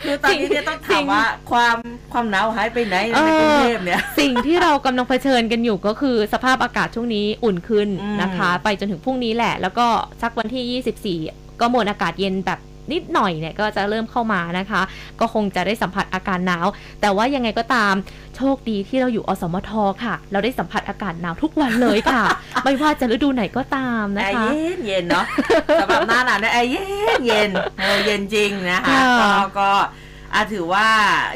[0.05, 1.77] คือตอนนี้เนี่ยต้องจริถามงว่าความ
[2.13, 9.87] ความหนาวหายไปไหนในเออกรุงเทพเนี่ยสิ่งที่เรากำลังเผชิญกันอยู่ก็คือสภาพอากาศช่วงนี้อุ่นขึ้นอืมนะคะ ไปจนถึงพรุ่งนี้แหละ แล้วก็
[10.23, 12.59] สักวันที่ 24 ก็มวลอากาศเย็นแบบ
[12.93, 14.83] นิดหน่อยเนี่ยก็จะเริ่มเข้ามานะคะ
[15.21, 16.67] ก็คงจะได้สัมผัสอาการหนาว
[17.01, 17.95] แต่ว่ายังไงก็ตาม
[18.37, 19.71] โชคดีที่เราอยู่อสมท
[20.05, 22.25] ค่ะ เราได้สัมผัสอากาศหนาวทุกวันเลยค่ะ
[22.65, 25.25] ไม่ว่าจะฤดูไหนก็ตามนะแอร์คะเย็นเย็นเนาะ
[25.81, 26.83] สำหรับหน้าหนาวเนี่ยแอร์เย็
[27.19, 29.71] นเย็นเออเย็นจริงนะคะค่ะก็ก็
[30.35, 30.87] อาถือว่า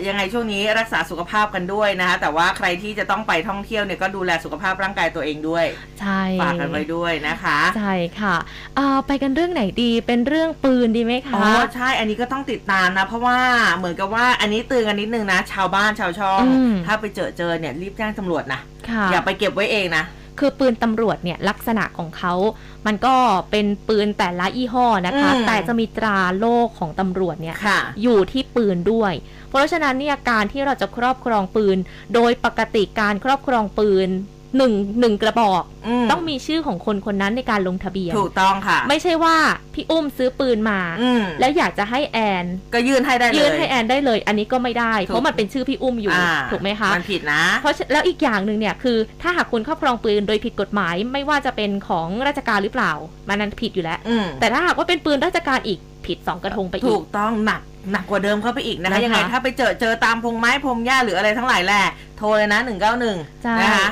[0.06, 5.66] ยังไงช่วงนี้รักษาสุขภาพกันด้วยนะคะ แต่ว่าใครที่จะต้องไปท่องเที่ยวเนี่ยก็ดูแลสุขภาพร่างกายตัวเองด้วย
[6.00, 8.36] ใช่ฝากกันไว้ด้วยนะคะใช่ค่ะ
[8.76, 13.38] เอ่อไปกันเรื่องไหนดีเป็นเรื่องปืนดีไหมคะอ๋อใช่อันนี้ก็ต้องติดตามนะ เพราะว่า
[13.76, 20.04] เหมือนกับว่าอันนี้เตือนกันนิดนึงนะ ชาวบ้านชาวช่องอืมถ้าไปเจอเจอเนี่ยรีบแจ้งตำรวจนะค่ะอย่าไปเก็บไว้เองนะ
[20.38, 22.34] คือปืนตำรวจเนี่ยลักษณะของเขา
[22.86, 23.14] มันก็
[23.50, 29.12] เป็นปืนแต่ละยี่ห้อนะคะอืมแต่จะมีตราโลกของตำรวจเนี่ยค่ะอยู่ที่ปืนด้วย
[29.48, 31.76] เพราะฉะนั้นเนี่ยการที่เราจะครอบครองปืน
[32.14, 34.08] โดยปกติการครอบครองปืน
[34.56, 35.62] หนึ่งหนึ่งกระบอก
[36.04, 39.36] มต้องมีชื่อของคนคนนั้นในการลงทะเบียน ถูกต้องค่ะไม่ใช่ว่า
[39.74, 52.92] พี่อุ้มซื้อปืนมา อืมแล้วอยากจะให้แอน ก็ยื่นให้ได้เลย ยื่นให้แอนได้เลย อันนี้ก็ไม่ได้ ถูก เพราะมันเป็นชื่อพี่อุ้มอยู่อ่าถูกไหมคะ มันผิดนะ เพราะฉะแล้วอีกอย่างหนึ่งเนี่ยคือ ถ้าหากคุณครอบครองปืนโดยผิดกฎหมายไม่ว่าจะเป็นของราชการหรือเปล่า
[53.28, 57.62] มันนั้นผิดอยู่แล้ว อืม แต่ถ้าหากว่าเป็นปืนราชการอีกผิดสองกระทงไปอีถูก กต้องหนัก
[57.92, 61.84] หนักกว่าเดิมเข้าไปอีกนะคะ นะคะยังไงถ้าไปเจอเจอตามพงไม้พงหญ้าหรืออะไรทั้งหลายแหละ
[62.18, 63.88] โทรเลยนะหนึ่งเก้าหนึ่งใช่ นะคะ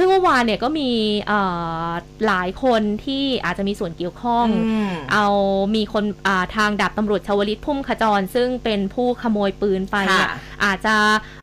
[0.00, 0.90] ซึ่งเมื่อวานเนี่ยก็มี
[1.28, 1.40] เอ่
[1.86, 1.88] อ
[2.26, 5.26] หลายคนที่อาจจะมีส่วนเกี่ยวข้องอืมเอา
[5.74, 10.96] มีคนอ่าทางดาบตำรวจชวลิตพุ่มขจร ซึ่งเป็นผู้ขโมยปืนไปเนี่ยค่ะอาจจะ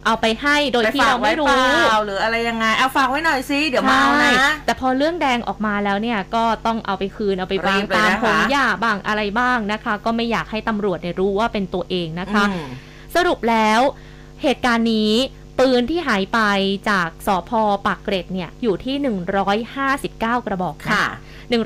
[0.06, 1.48] เอาไปให้โดยไปที่ฝากเราไว้ไม่เปรู้
[1.89, 12.67] ล่าหรืออะไรยังไงเอาฝากไว้หน่อยสิเดี๋ยวมาเอานะใช่แต่พอเรื่องแดงออกมาแล้วเนี่ยก็ต้องเอาไปคืนเอาไปวางรีบเลยตามนะคะพงหญ้าบ้างอะไรบ้างนะคะ ก็ไม่อยากให้ตำรวจเนี่ยรู้ว่าเป็นตัวเองนะคะอืม
[13.15, 13.82] สรุปแล้ว
[14.43, 15.13] เหตุการณ์นี้
[15.60, 16.39] ปืนที่หายไป
[16.89, 17.52] จากสพ
[17.88, 18.96] ปากเกร็ดเนี่ยอยู่ที่
[19.76, 21.06] 159 กระบอกนค่ะ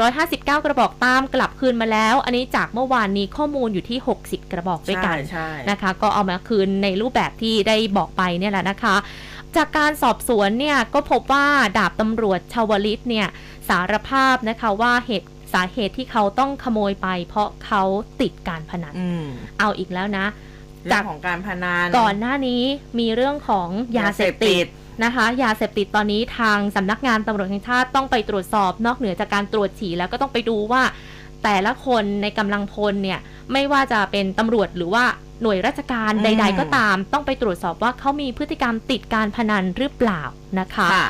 [0.02, 8.96] 159 กระบอกตามกลับคืนมาแล้ว อันนี้จากเมื่อวานนี้ข้อมูลอยู่ที่ 60 กระบอกด้วยกันใช่ใช่นะคะ ก็เอามาคืนในรูปแบบที่ได้บอกไปเนี่ยแหละนะคะ
[9.56, 11.46] จากการสอบสวนเนี่ยก็พบว่า
[11.78, 13.28] ดาบตำรวจชาวลิตเนี่ย
[13.70, 17.84] สารภาพนะคะว่าเหตุสาเหตุที่เขาต้องขโมยไป เพราะเขา
[18.22, 19.26] ติดการพนันอืม
[19.60, 20.26] เอาอีกแล้วนะ
[20.84, 22.64] เรื่องของการพนันก่อนหน้านี้
[23.00, 24.66] มีเรื่องของยาเสพติด
[25.04, 30.82] นะคะ ยาเสพติดตอนนี้ทางสำนักงานตำรวจแห่งชาติต้องไปตรวจสอบนอกเหนือจากการตรวจฉี่แล้วก็ต้องไปดูว่า
[31.44, 33.20] แต่ละคนในกำลังพลเนี่ย
[33.52, 35.04] ไม่ว่าจะเป็นตำรวจหรือว่า
[35.42, 40.22] หน่วยราชการอืมใด ๆ ก็ตาม ต้องไปตรวจสอบว่าเขามีพฤติกรรมติดการพนันหรือเปล่า
[40.60, 41.08] นะคะค่ะ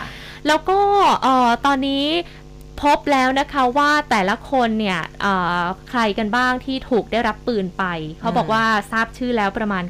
[0.48, 0.80] แล้วก็
[1.24, 2.06] เอ่อตอนนี้
[2.84, 7.84] พบแล้วนะคะว่าแต่ละคนเนี่ยเอ่อใครกันบ้างที่ถูกได้รับปืนไป
[8.20, 9.84] เขาบอกว่าทราบชื่อแล้วประมาณ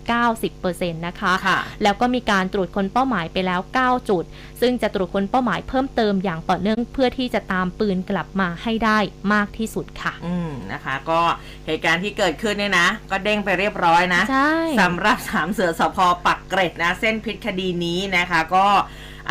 [0.47, 4.23] 90%นะคะค่ะแล้วก็มีการตรวจคนเป้าหมายไปแล้ว 9 จุด
[4.61, 8.99] ซึ่งจะตรวจคนเป้าหมายเพิ่มเติมอย่างต่อเนื่องเพื่อที่จะตามปืนกลับมาให้ได้
[9.33, 11.21] มากที่สุดค่ะ อืมนะคะ ก็
[11.65, 18.65] เหตุการณ์ที่เกิดขึ้นเนี่ยนะ ก็เด้งไปเรียบร้อยนะใช่สำหรับสามเสือสพปักเกร็ดนะ เส้นพิษคดีนี้นะคะ ก็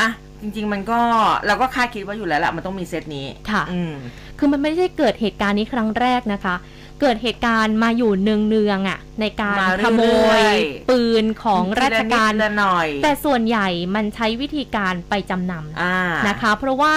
[0.01, 0.11] อะ
[0.43, 1.01] จริง ๆ มันก็
[1.47, 3.95] เราก็คาดคิดว่าอยู่แล้วละมันต้องมีเซตนี้ค่ะ อืม
[4.39, 6.57] คือมันไม่ใช่เกิดเหตุการณ์นี้ครั้งแรกนะคะ
[7.01, 10.03] เกิดเหตุการณ์มาอยู่เนืองๆอะ ในการมาเรื่อยๆขโม
[10.41, 10.43] ย
[10.91, 15.99] ปืนของราชการทีละนิดละหน่อย แต่ส่วนใหญ่มันใช้วิธีการไปจำนำอ่า
[16.29, 16.95] นะคะ เพราะว่า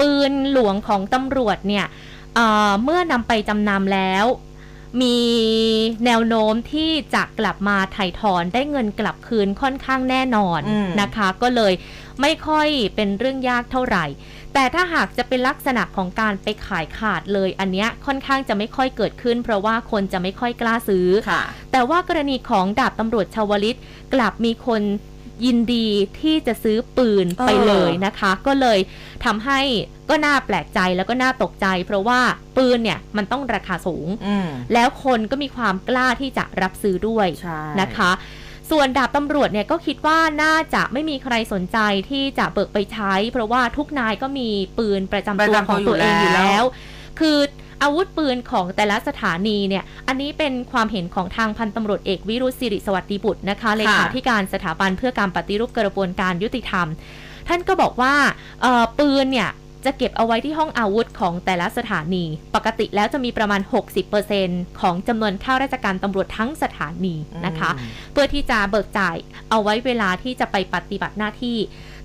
[0.00, 1.86] ปืนหลวงของตำรวจเนี่ย
[2.34, 4.24] เอ่อเมื่อนำไปจำนำแล้ว
[5.02, 5.18] มี
[6.04, 11.72] แนวโน้มที่จะกลับมาถ่ายถอนได้เงินกลับคืนค่อนข้างแน่นอนอืมนะคะ ก็เลย
[12.20, 14.04] ไม่ค่อยเป็นเรื่องยากเท่าไหร่
[14.54, 23.78] แต่ถ้าหากจะเป็นลักษณะของการไปขายขาดเลย อันเนี้ยค่อนข้างจะไม่ค่อยเกิดขึ้น เพราะว่าคนจะไม่ค่อยกล้าซื้อค่ะแต่ว่ากรณีของดาบตำรวจชาวลิต
[24.14, 24.82] กลับมีคน
[25.44, 25.88] ยินดี
[26.20, 28.78] ที่จะซื้อปืนไปเออเลยนะคะ ก็เลย
[29.24, 29.60] ทำให้
[30.10, 32.20] ก็น่าแปลกใจแล้วก็น่าตกใจ เพราะว่า
[32.56, 38.12] ปืนเนี่ยมันต้องราคาสูงอืมแล้วคนก็มีความกล้าที่จะรับซื้อด้วยใช่นะคะ
[38.70, 41.78] ส่วนดาบตำรวจเนี่ยก็คิดว่าน่าจะไม่มีใครสนใจ
[42.10, 46.62] ที่จะเบิกไปใช้ เพราะว่าทุกนายก็มีปืนประจำตัวของตัวเองอยู่แล้ว
[47.20, 47.38] คือ
[47.82, 56.86] อาวุธปืนของแต่ละสถานีเนี่ย อันนี้เป็นความเห็นของทางพันตำรวจเอกวิรุษศิริสวัสดิบุตรนะคะเลขาธิการสถาบันเพื่อการปฏิรูปกระบวนการยุติธรรม
[57.48, 58.14] ท่านก็บอกว่า
[58.62, 59.50] เอ่อปืนเนี่ย
[59.84, 63.60] จะเก็บเอาไว้ที่ห้องอาวุธของแต่ละสถานี ปกติแล้วจะมีประมาณ
[64.20, 67.14] 60%ของจำนวนข้าราชการตำรวจทั้งสถานี
[67.46, 69.16] นะคะอืมเพื่อที่จะเบิกจ่าย
[69.50, 71.56] เอาไว้เวลาที่จะไปปฏิบัติหน้าที่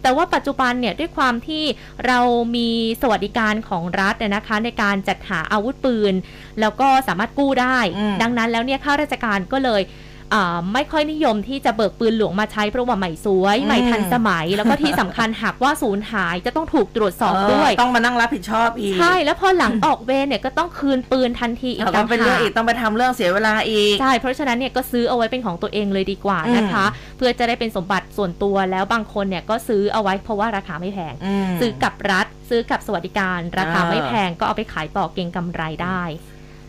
[0.02, 1.64] แต่ว่าปัจจุบันเนี่ยด้วยความที่
[2.08, 2.20] เรา
[2.56, 2.70] มี
[3.02, 6.14] สวัสดิการของรัฐเนี่ยนะคะ ในการจัดหาอาวุธปืน
[6.62, 10.10] แล้วก็สามารถกู้ได้อืมดังนั้นแล้วเนี่ยข้าราชการก็เลยอ่า
[10.74, 26.86] ไม่ค่อยนิยมที่จะเบิกปืนหลวงมาใช้เพราะว่าใหม่สวยอืมใหม่ทันสมัย แล้วก็ที่สำคัญหากว่าสูญหายจะต้องถูกตรวจสอบด้วยเต้องมานั่งรับผิดชอบอีก ใช่ แล้วพอหลังออกเวรเนี่ยก็ต้องคืนปืนทันทีอีกแล้วก็ต่างเป็นเรื่องหากอีกต้องไปทำเรื่องเสียเวลาอีก ใช่ เพราะฉะนั้นเนี่ยก็ซื้อเอาไว้เป็นของตัวเองเลยดีกว่านะคะ
[27.18, 36.02] เพื่อจะได้เป็นสมบัติส่วนตัวแล้วบางคนเนี่ยก็ซื้อเอาไว้เพราะว่าราคาไม่แพงอืมซื้อกับรัฐ ซื้อกับสวัสดิการ ราคาอ่าไม่แพงก็เอาไปขายต่อเก็งกำไรได้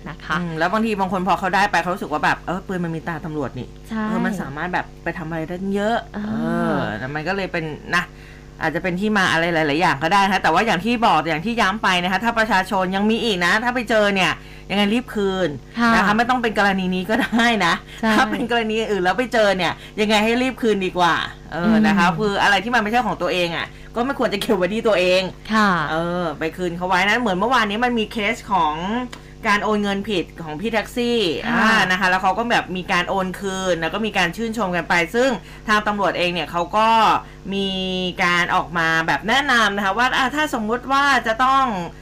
[0.08, 6.32] นะคะอืมแล้วบางทีบางคนพอเขาได้ไปเขารู้สึกว่าแบบเออปืนมันมีตาตำรวจนี่ใช่เออมันสามารถแบบไปทำอะไรได้เยอะอ่าเอ
[6.74, 7.64] อแต่มันก็เลยเป็น
[7.96, 8.04] นะ
[8.60, 14.32] อาจจะเป็นที่มาอะไรหลาย ๆ อย่างก็ได้นะแต่ว่าอย่างที่บอกอย่างที่ย้ำไปนะคะ ถ้าประชาชนยังมีอีกนะ ถ้าไปเจอเนี่ย
[14.70, 21.14] ยังไงรีบคืนค่ะนะคะไม่ต้องเป็นกรณีนี้ก็ได้นะใช่ถ้าเป็นกรณีอื่นแล้วไปเจอเนี่ย ยังไงให้รีบคืนดีกว่า
[21.52, 28.74] เอออมนะคะคืออะไรที่มันไม่ใช่ของตัวเองอะ ก็ไม่ควรจะเก็บไว้ที่ตัวเอง ค่ะ เออ ไปคืนเขาไว้นะเหมือนเมื่อวานนี้มันมีเคสของ
[29.48, 35.30] การโอนเงินผิดของพี่แท็กซี่ค่ะอ่านะคะ แล้วเขาก็แบบมีการโอนคืน แล้วก็มีการชื่นชมกันไป ซึ่ง
[35.68, 36.88] ทางตำรวจเองเนี่ยเขาก็
[37.54, 37.68] มี
[38.24, 42.01] การออกมาแบบแนะนำนะคะว่าอ่าถ้าสมมุติว่าจะต้องอ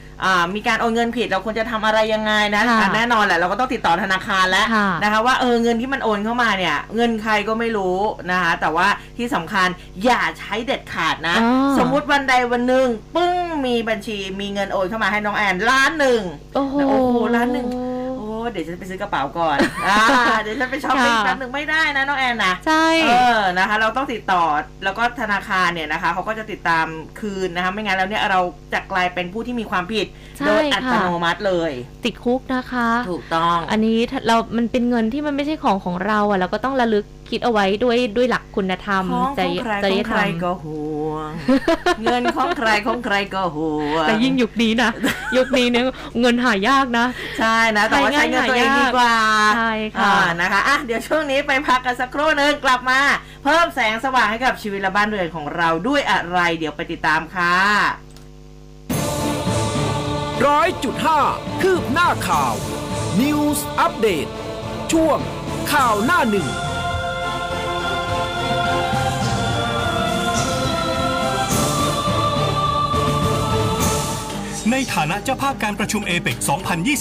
[0.55, 7.97] มีการโอนเงินผิดเราควรจะทำอะไรยังไงนะค่ะอะแน่นอนแหละเราก็ต้องติดต่อธนาคารแล้วค่ะนะคะว่าเออเงินที่มันโอนเข้ามาเนี่ย เงินใครก็ไม่รู้
[8.31, 9.67] นะคะแต่ว่าที่สำคัญ
[10.05, 16.21] อย่าใช้เด็ดขาดนะอ๋อสมมุติวันใดวันหนึ่งปึ้งมีบัญชีมีเงินโอนเข้ามาให้น้องแอนล้านหนึ่ง
[16.55, 17.90] โอ้โหโอ้โหล้านหนึ่งโอ้
[18.51, 19.97] เดี๋ยวฉันไปซื้อกระเป๋าก่อนอ่า
[20.41, 24.43] เดี๋ยวฉันไปช้อปปิ้งค่ะแป๊บหนึ่งไม่ได้นะน้องแอนนะใช่เออนะคะ เราต้องติดต่อ
[24.83, 26.85] แล้วก็ธนาคารเนี่ยนะคะเขาก็จะติดตาม
[27.19, 28.39] คืนนะคะ ไม่งั้นแล้วเนี่ยเรา
[28.73, 30.07] จะกลายเป็นผู้ที่มีความผิด
[30.39, 31.71] ใช่โดยอัตค่ะโนมัติเลย
[32.05, 41.31] ติดคุกนะคะ ถูกต้อง อันนี้ถ้าเรา มันเป็นเงินที่มันไม่ใช่ของของเราอะเราก็ต้องระลึกคิดเอาไว้ด้วยด้วยหลักคุณธรรมของจของริใครจขริองยธใครรรมก็ห่วง
[42.03, 44.89] เงินของใครของใครก็ห่วงแต่ยิ่งยุคนี้นะ
[45.37, 45.83] ยุคนี้เนี่ย
[46.19, 47.05] เงินหายากนะ
[47.39, 49.15] ใช่นะแต่ว่าใช้ใช้ง่ายเงินตัวเองหายากดีกว่า
[49.57, 52.99] ใช่ค่ะอ่านะคะอะเดี๋ยวช่วงนี้ไปพักกันสักครู่หนึงกลับมา
[53.43, 57.55] เพิ่มแสงสว่างให้กับชีวิตและบ้านเรือนของเราด้วยอะไร เดี๋ยวไปติดตามค่ะ
[60.45, 61.19] ร้อยจุดห้า
[61.61, 62.53] คืบหน้าข่าว
[63.21, 64.27] News อัปเดต
[64.91, 65.17] ช่วง
[65.71, 66.49] ข่าวหน้าหนึ่ง
[74.71, 76.37] ในฐานะเจ้าภาพการประชุมเอเปก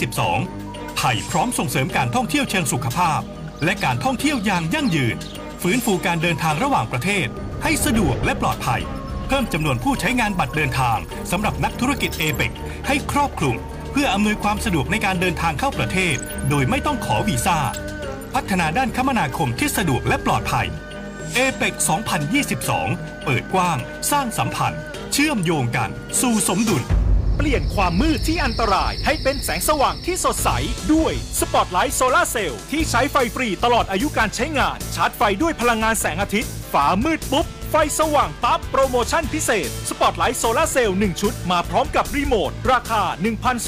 [0.01, 0.60] 2022
[1.03, 3.21] ไทยพร้อมส่งเสริมการท่องเที่ยวเชิงสุขภาพ
[3.65, 5.17] และการท่องเที่ยวอย่างยั่งยืน
[5.63, 7.27] ฟื้นฟูการเดินทางระหว่างประเทศ
[7.63, 8.83] ให้สะดวกและปลอดภัย
[9.27, 10.99] เพิ่มจำนวนผู้ใช้งานบัตรเดินทาง
[11.31, 12.53] สำหรับนักธุรกิจเอเปก
[12.87, 13.57] ให้ครอบคลุม
[13.91, 16.17] เพื่ออำนวยความสะดวกในการเดินทางเข้าประเทศ
[16.51, 17.59] โดยไม่ต้องขอวีซ่า
[18.35, 20.67] พัฒนาด้านคมนาคมที่สะดวกและปลอดภัย
[21.35, 21.75] เอเปก
[22.51, 23.79] 2022 เปิดกว้าง
[24.11, 24.81] สร้างสัมพันธ์
[25.13, 26.85] เชื่อมโยงกัน สู่สมดุล
[27.41, 30.49] เปลี่ยนความมืดที่อันตราย ให้เป็นแสงสว่างที่สดใส
[30.95, 43.03] ด้วยสปอตไลท์โซลาเซลล์ที่ใช้ไฟฟรีตลอดอายุการใช้งาน ชาร์จไฟด้วยพลังงานแสงอาทิตย์ ฟ้ามืดปุ๊บ ไฟสว่างปั๊บโปรโมชั่นพิเศษ สปอตไลท์โซลาเซลล์1ชุดมาพร้อมกับรีโมท ราคา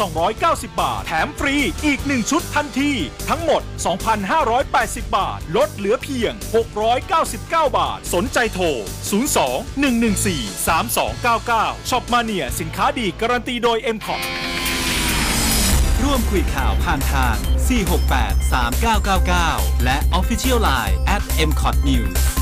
[0.09, 2.93] 1,290 บาท แถมฟรีอีก 1 ชุดทันที
[3.29, 3.63] ทั้งหมด
[4.39, 6.33] 2,580 บาท ลดเหลือเพียง
[7.05, 8.65] 699 บาท สนใจโทร
[9.31, 14.23] 02 114 3299ช็อปมาเนียสินค้าดีการันตีโดย m c o t
[16.03, 17.37] ร่วมคุยข่าวผ่านทาง
[17.99, 22.42] 468 3999 และ Official Line at m c o t News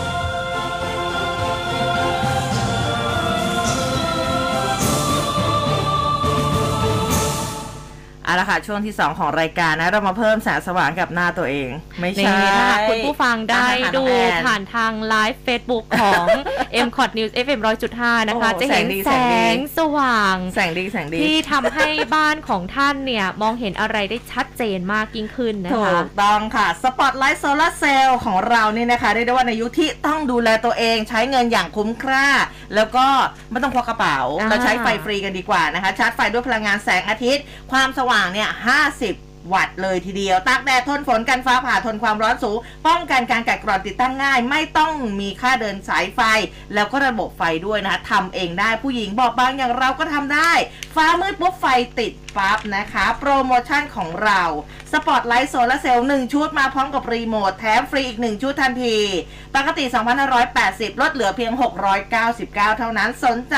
[8.31, 16.25] เอาละค่ะ ช่วงที่ 2 ของรายการนะ เรามาเพิ่มแสงสว่างกับหน้าตัวเอง ไม่นี่ใช่ถ้าหากคุณผู้ฟังได้อ่าดูน้องแอนผ่านทางไลฟ์ Facebook ของ
[16.87, 17.59] m c o t News FM
[17.93, 32.27] 100.5 นะคะโอ้จะเห็นแสงดีแสแสงดีงสว่าง แสงดีแสงดี ที่ทำให้บ้านของท่านเนี่ย มองเห็นอะไรได้ชัดเจนมากยิ่งขึ้นนะถูคะกต้องค่ะ สปอตไลท์โซลาเซลล์ของเรานี่นะคะเรียกได้ว่าในยุคที่ต้องดูแลตัวเองใช้เงินอย่างคุ้มค่า
[32.75, 33.05] แล้วก็
[33.51, 42.57] ไม่ต้องควักกระเป๋าอ่าเราใช้ไฟฟรีกันดีกว่านะคะ ชาร์จไฟด้วยพลังงานแสงอาทิตย์ ความสว่างางเนี่ย50วัตต์เลยทีเดียวตากแดดทนฝนกันฟ้าผ่าทนความร้อนสูง
[42.87, 46.19] ป้องกันการกัดกร่อนติดตั้งง่าย ไม่ต้องมีค่าเดินสายไฟ
[46.73, 50.51] แล้วก็ระบบไฟด้วยนะคะทำเองได้ผู้หญิงบอกบางอย่างเราก็ทำได้
[50.95, 51.65] ฟ้ามืดปุ๊บไฟ
[51.99, 54.41] ติดปั๊บนะคะ โปรโมชั่นของเรา
[54.91, 58.97] สปอตไลท์โซลาเซลล์1ชุดมาพร้อมกับรีโมทแถมฟรีอีก 1 ชุดทันที
[59.55, 59.83] ปกติ
[60.43, 61.51] 2,580 ลดเหลือเพียง
[62.15, 63.57] 699 เท่านั้นสนใจ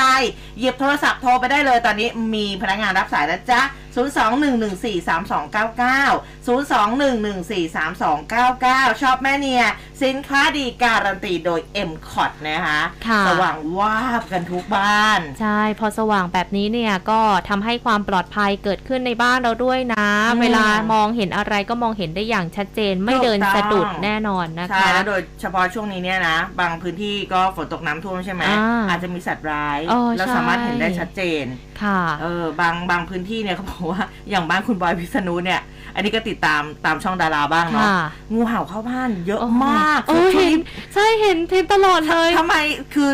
[0.58, 3.62] หยิบโทรศัพท์โทรไปได้เลยตอนนี้มีพนักงานรับสายนะจ๊ะ
[3.94, 9.64] 02-114-3299 02-114-3299 ชอบแม่เนีย
[10.02, 31.44] สินค้าดีการันตีโดย m c o t นะคะค่ะ สว่างวาบกันทุกบ้าน ใช่ พอสว่างแบบนี้เนี่ยก็ทำให้ความปลอดภัยเกิดขึ้นในบ้านเราด้วยนะ อืม เวลามองเห็นอะไรก็มองเห็นได้อย่างชัดเจนไม่เดินถูกต้องสะดุดแน่นอนนะใช่คะ แล้วโดยเฉพาะช่วงนี้เนี่ยนะ บางพื้นที่ก็ฝนตกน้ำท่วมใช่ไหมอ่าอาจจะมีสัตว์ร้ายเออแล้วใช่ สามารถเห็นได้ชัดเจน
[31.82, 35.60] ค่ะ เออบางบางพื้นที่เนี่ยเขาบอกว่าอย่างบ้านคุณบอยพิษณุเนี่ย
[35.94, 40.60] อันนี้ก็ติดตามตามช่องดาราบ้างเนาะค่ะงูเห่าเข้าบ้านเยอะโอ้มากโอ้คือเห็น
[40.94, 42.56] ใช่เห็นเทนตลอดเลย ทำไม
[42.94, 43.10] คือ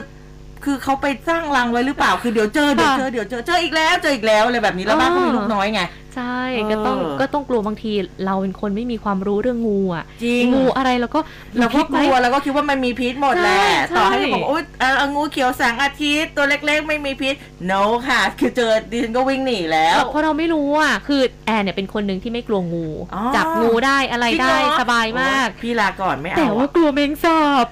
[0.64, 5.82] คือเขาไปสร้างรังไว้หรือเปล่า คือเดี๋ยวเจอเดี๋ยวเจอเดี๋ยวเจอเจออีกแล้วเจออีกแล้วอะไรแบบนี้แล้วบ้านเขามีลูกน้อยไง
[6.16, 7.92] ใช่เออก็ต้องก็ต้องกลัวบางที
[8.26, 11.20] เราเป็นคนไม่มีความรู้เรื่องงูอะจริงงูอะไรแล้วก็
[11.58, 17.34] เราก็คิดกไหมลัวแล้วก็คิดว่ามันมีพิษหมดแหละใช่ใช่ต่อให้บอกว่าโอ๊ยเอ่องูเขียวแสงอาทิตย์ตัวเล็กๆ ไม่มีพิษ
[17.70, 27.66] no ค่ะ คือเจอดิฉันก็วิ่งหนีแล้วเพราะเราไม่รู้อะคือแอนเนี่ยเป็นคนหนึ่งที่ไม่กลัวงูอ๋อจับงูได้อะไรจริงเหรได้อสบายมากโอ๊ยพี่ลาก่อนไม่เอาแต่ว่าอะกลัวแมงสาบ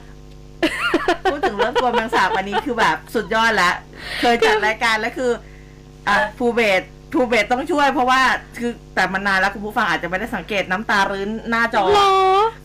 [1.30, 3.70] พูดถึงเรื่องกลัวแมงสาบอันนี้คือแบบสุดยอดละ
[4.20, 5.30] เคยจัดรายการแล้วคือ
[6.08, 8.20] อะภูเบศภูเบศต้องช่วยเพราะว่า
[8.58, 12.10] คือ แต่มันนานแล้วคุณผู้ฟังอาจจะไม่ได้สังเกตน้ำตารื้นหน้าจอหรอ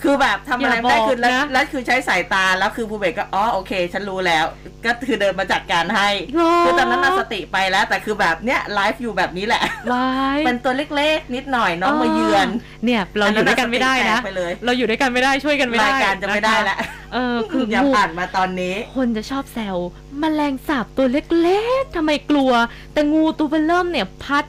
[0.03, 4.45] คือแบบทำอะไรไม่ได้อย่าบอกคือแล้วนะแล้วคือใช้สายตาแล้วคือภูเบศก็อ๋อโอเค ฉันรู้แล้ว
[4.85, 12.47] ก็คือเดินมาจัดการให้หรอคือตอนนั้นน่ะสติไปแล้ว แต่คือแบบเนี้ยไลฟ์อยู่แบบนี้แหละวายเป็นตัวเล็กๆ นิดหน่อยน้องมาเยือน
[12.85, 16.77] เนี่ย เราอยู่ด้วยกันไม่ได้นะอัสติแตกไปเลยเราอยู่ด้วยกันไม่ได้ช่วยกันไม่ได้รายการจะไม่ได้นคแล้ว
[17.13, 19.77] เออคืออย่างูผ่านมาตอนนี้ คนจะชอบแซว
[20.19, 21.07] แมลงสาบตัว
[21.41, 22.51] เล็กๆทำไมกลัว
[22.93, 24.45] แต่งูตัวเบลเริ่มเนี่ยพัด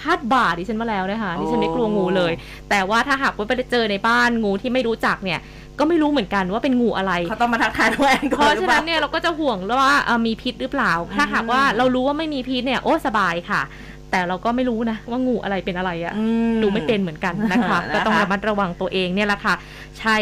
[0.00, 2.32] พัดบ่าดิฉันมาแล้วนะคะดิฉันไม่กลัวงูเลย
[2.70, 5.40] แต่ว่าถ้าหากว่าไปเจอในบ้านงูที่ไม่รู้จักเนี่ย
[5.78, 13.62] ก็ไม่รู้เหมือนกันว่าเป็นงูอะไรเขาต้องมาทักทายด้วยแอนเพก่อนราะหรือฉะเปนั้ล่านเนี่ยเราก็จะห่วงว่าเอ่อมีพิษหรือเปล่า ถ้าหากว่าเรารู้ว่าไม่มีพิษเนี่ยโอ้สบายค่ะ
[14.10, 16.24] แต่เราก็ไม่รู้นะว่างูอะไรเป็นอะไรอะอื
[16.62, 19.54] ดูไม่เป็นเหมือนกันนะคะนะคะ ก็ต้องระมัดระวังตัวเองเนี่ยแหละค่ะ
[19.98, 20.16] ใช้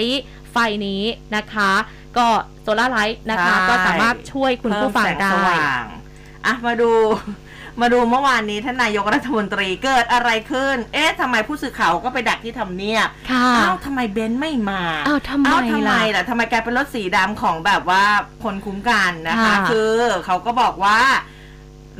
[0.53, 1.03] ไฟนี้
[1.37, 1.71] นะคะ
[2.16, 2.27] ก็
[2.62, 6.90] solar light นะคะใช่ก็สามารถช่วยคุณผู้ฟังเพิ่มแสงสว่างได้อะมาดู
[7.81, 18.05] มาดูเมื่อวานนี้ท่านนายกรัฐมนตรีเกิดอะไรขึ้น เอ๊ะทำไมผู้สื่อข่าวก็ไปดักที่ทำเนียบค่ะอ้าวทำไมเบนซ์ไม่มาอ้าวทำไมอ้าวทำไมล่ะ ล่ะทำไมกลายเป็นรถสีดำของแบบว่า
[18.45, 19.93] คนคุ้มกันนะคะ ค่ะ คือ
[20.27, 20.99] เขาก็บอกว่า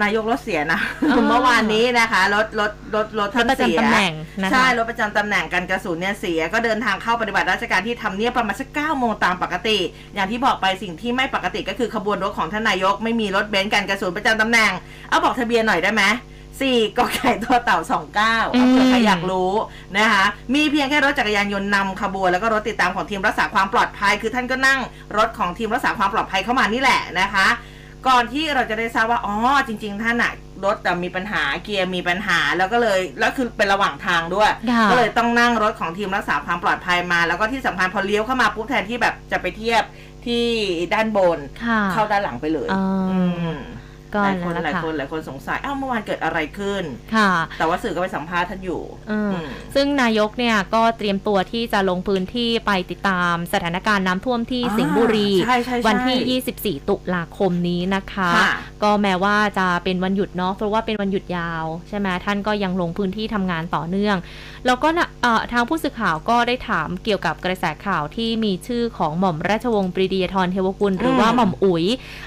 [0.03, 0.81] นายกรถเสียนะ
[1.11, 9.79] อ๋อเมื่อวานนี้นะคะรถรถรถรถรท่าถนประเสียจำตำแหน่งนะคะใช่รถประจำตำแหน่งกันกระสุนเนี่ยเสีย ก็เดินทางเข้าปฏิบัติราชการที่ทำเนียบประมาณสักเก้าโมงตามปกติ
[10.15, 14.73] อย่างที่บอกไปสิ่งที่ไม่ปกติก็คือขบวนรถของท่านนายกไม่มีรถเบนซ์กันกระสุนประจำตำแหน่ง
[15.09, 16.05] เอาบอกทะเบียนหน่อยได้ไหม
[16.61, 18.37] สี่กอไก่ตัวเต่าสองเก้า
[18.71, 19.53] เผื่อใครอยากรู้
[19.97, 24.81] นะคะมีเพียงแค่รถจักรยานยนต์นำขบวนแล้วก็รถติดตามของทีมรักษาความปลอดภัย คือท่านก็นั่ง
[25.17, 27.47] รถของทีมรักษาความปลอดภัยเข้ามานี่แหละนะคะ
[28.09, 30.33] ก่อนที่เราจะได้ทราบว่าอ๋อจริง ๆท่านอะ
[30.65, 39.83] รถแต่มีปัญหาเกียร์มีปัญหาแล้วก็เลยแล้วคือเป็นระหว่างทางด้วยค่ะก็เลยต้องนั่งรถของทีมรักษาความปลอดภัยมา แล้วก็ที่สำคัญพอเลี้ยวเข้ามาปุ๊บแทนที่แบบจะไปเทียบ
[40.27, 40.45] ที่
[40.95, 43.19] ด้านบนค่ะเข้าด้านหลังไปเลยอ่าอื
[43.55, 43.57] ม
[44.15, 46.83] ก็หลายคนนั่นหแหลายละค่ะคนหลายคนสงสัยอ้าวเมื่อวานเกิดอะไรขึ้น
[47.15, 56.41] ค่ะ แต่ว่าสื่อก็ไปสัมภาษณ์ท่านอยู่อืมอืมซึ่งนายกเนี่ยก็เตรียมตัวที่จะลงพื้นที่ไปติดตามสถานการณ์น้ำท่วมที่อ่าสิงห์บุรีใช่ใช่ใช่วันที่
[56.81, 58.53] 24 ตุลาคมนี้นะคะค่ะ
[58.83, 64.17] ก็แม้ว่าจะเป็นวันหยุดเนาะเพราะว่าเป็นวันหยุดยาวใช่ไหมท่านก็ยังลงพื้นที่ทำงานต่อเนื่อง
[64.67, 71.85] แล้วก็นะเอ่อทางผู้สื่อข่าวก็ได้ถามเกี่ยวกับกระแสข่าวที่มีชื่อของหม่อมราชวงศ์ปรีดียทรเทวกุลหรือว่าหม่อมอุ๋ย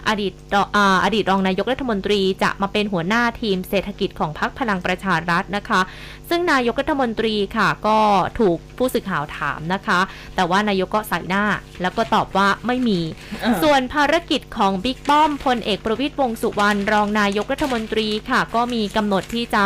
[0.10, 5.82] อดีตรออ่าอดีตรองนายกรัฐมนตรีจะมาเป็นหัวหน้าทีมเศรษฐกิจของพรรคพลังประชารัฐนะคะ
[6.30, 8.00] ซึ่งนายกรัฐมนตรีค่ะก็
[8.40, 10.00] ถูกผู้สื่อข่าวถามนะคะ
[10.36, 11.44] แต่ว่านายกก็ใส่หน้า
[11.82, 13.00] แล้วก็ตอบว่าไม่มี
[13.42, 19.64] เออส่วนภารกิจของบิ๊กป้อมพลเอกประวิตยวงษ์สุวรรณรองนายกรัฐมนตรีค่ะ ก็มีกำหนดที่จะ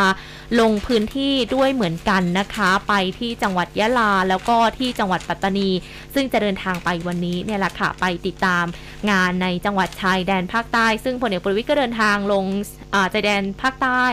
[0.60, 5.70] ลงพื้นที่ด้วยเหมือนกันนะคะ ไปที่จังหวัดยะลาแล้วก็ที่จังหวัดปัตตานี
[6.14, 8.66] ซึ่งจะเดินทางไปวันนี้เนี่ยแหละค่ะไปติดตาม
[9.12, 12.46] งานในจังหวัดชายแดนภาคใต้ ซึ่งพลเอกประวิตยก็เดินทางลง
[12.94, 14.06] อ่าชายแดนภาคใต้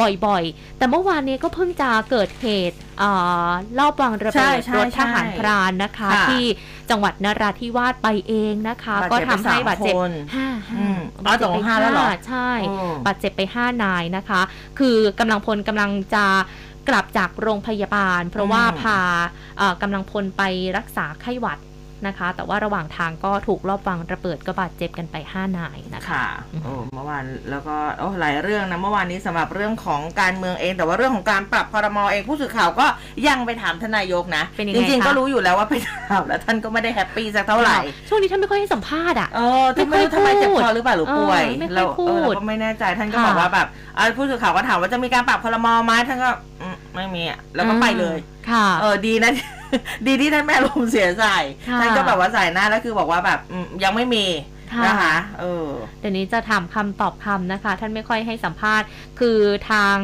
[0.00, 6.44] บ่อยๆ แต่เมื่อวานนี้ก็เพิ่งจะเกิดเหตุอ่าลอบวางระใช่เบิดใช่รถทหารใช่พรานนะคะค่ะที่
[6.90, 14.40] จังหวัดนราธิวาสไปเองนะคะบาดก็เจ็บทำให้ไปสามบาดเจ็บคนห้าอืมบาดเจ็บอ๋อตกลงไปห้าแล้วเหรอใช่อืมบาดเจ็บไป5นายนะคะ
[14.78, 16.26] คือกำลังพลกำลังจะ
[16.88, 18.98] กลับจากโรงพยาบาล เพราะว่าอืมพา
[19.58, 20.42] เอ่อกำลังพลไป
[20.76, 21.58] รักษาไข้หวัด
[22.06, 26.26] นะคะ แต่ว่าระหว่างทางก็ถูกลอบวางระเบิดก็บาดเจ็บกันไป 5 นายนะคะค่ะ
[26.62, 32.86] โอ้เมื่อวานแล้วก็โอ้หลายเรื่องนะเมื่อวานนี้สำหรับเรื่องของการเมืองเอง แต่ว่าเรื่องของการปรับพรมเองผู้สื่อข่าวก็
[33.28, 37.76] ยังไปถามทานนายกนะเป็นยังไงจริงๆคะก็รู้อยู่แล้วว่าไปถามแล้วท่านก็ไม่ได้แฮปปี้สักเท่าไหร่
[38.08, 43.66] ช่วงนี้ท่านไม่ค่อยให้สัมภาษณ์อะเออที่ไม่รู้ทำไมเจ็บคอหรือเปล่าหรือป่วยเออไม่ค่อยเราพูดเออเราก็ไม่แน่ใจท่านก็ค่ะบอกว่าแบบ
[43.98, 46.30] อะผู้สื่อข่าวก็ถามว่าจะมีการปรับพรมไหมท่านก็
[46.60, 48.18] อืมไม่มีอะแล้วก็ไปเลย
[48.50, 49.30] ค่ะ เออดีนะ
[50.06, 51.38] ดีที่ท่านแม่ลมณ์เสียใส่
[51.68, 54.55] ค่ะท่านก็แบบว่าใส่หน้าแล้วคือบอกว่าแบบอืมยังไม่มีค่ะ
[54.86, 55.68] นะคะเออ
[56.00, 58.86] เดี๋ยวนี้จะถามคำตอบคำนะคะ ท่านไม่ค่อยให้สัมภาษณ์
[59.20, 59.38] คือ
[59.70, 59.96] ทาง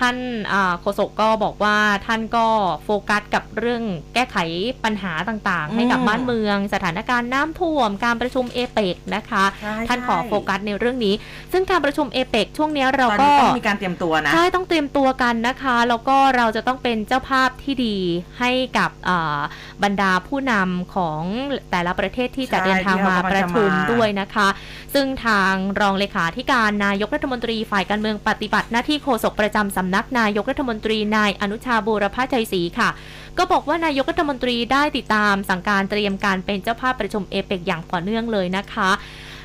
[0.00, 0.16] ท่าน
[0.52, 2.46] อ่าโฆษกก็บอกว่าท่านก็
[2.84, 3.82] โฟกัสกับเรื่อง
[4.14, 4.36] แก้ไข
[4.84, 11.14] ปัญหาต่างๆ ให้กับอืมบ้านเมือง สถานการณ์น้ำท่วมการประชุมเอเปกนะคะใช่ท่านขอใช่โฟกัสในเรื่องนี้
[11.52, 17.96] ซึ่งการประชุมเอเปกช่วงเนี้ยเราตอนก็นี้ต้องมีการเตรียมตัวนะใช่ต้องเตรียมตัวกันนะคะแล้วก็เราจะต้องเป็นเจ้าภาพที่ดี
[18.38, 19.38] ให้กับอ่า
[19.84, 21.22] บรรดาผู้นำของ
[21.70, 24.48] แต่ละประเทศที่จะใช่เดินทางมาที่เขากำลังประชุมจะมาด้วยนะคะ
[24.94, 32.90] ซึ่งทางรองเลขาธิการนายกรัฐมนตรีฝ่ายการเมืองปฏิบัติหน้าที่โฆษกประจำสำนักนายกรัฐมนตรีนายอนุชาบูรพาชัยศรีค่ะ
[33.38, 38.90] ก็บอกว่านายกรัฐมนตรีได้ติดตามสั่งการเตรียมการเป็นเจ้าภาพประชุมเอเปกอย่างต่อเนื่องเลยนะคะ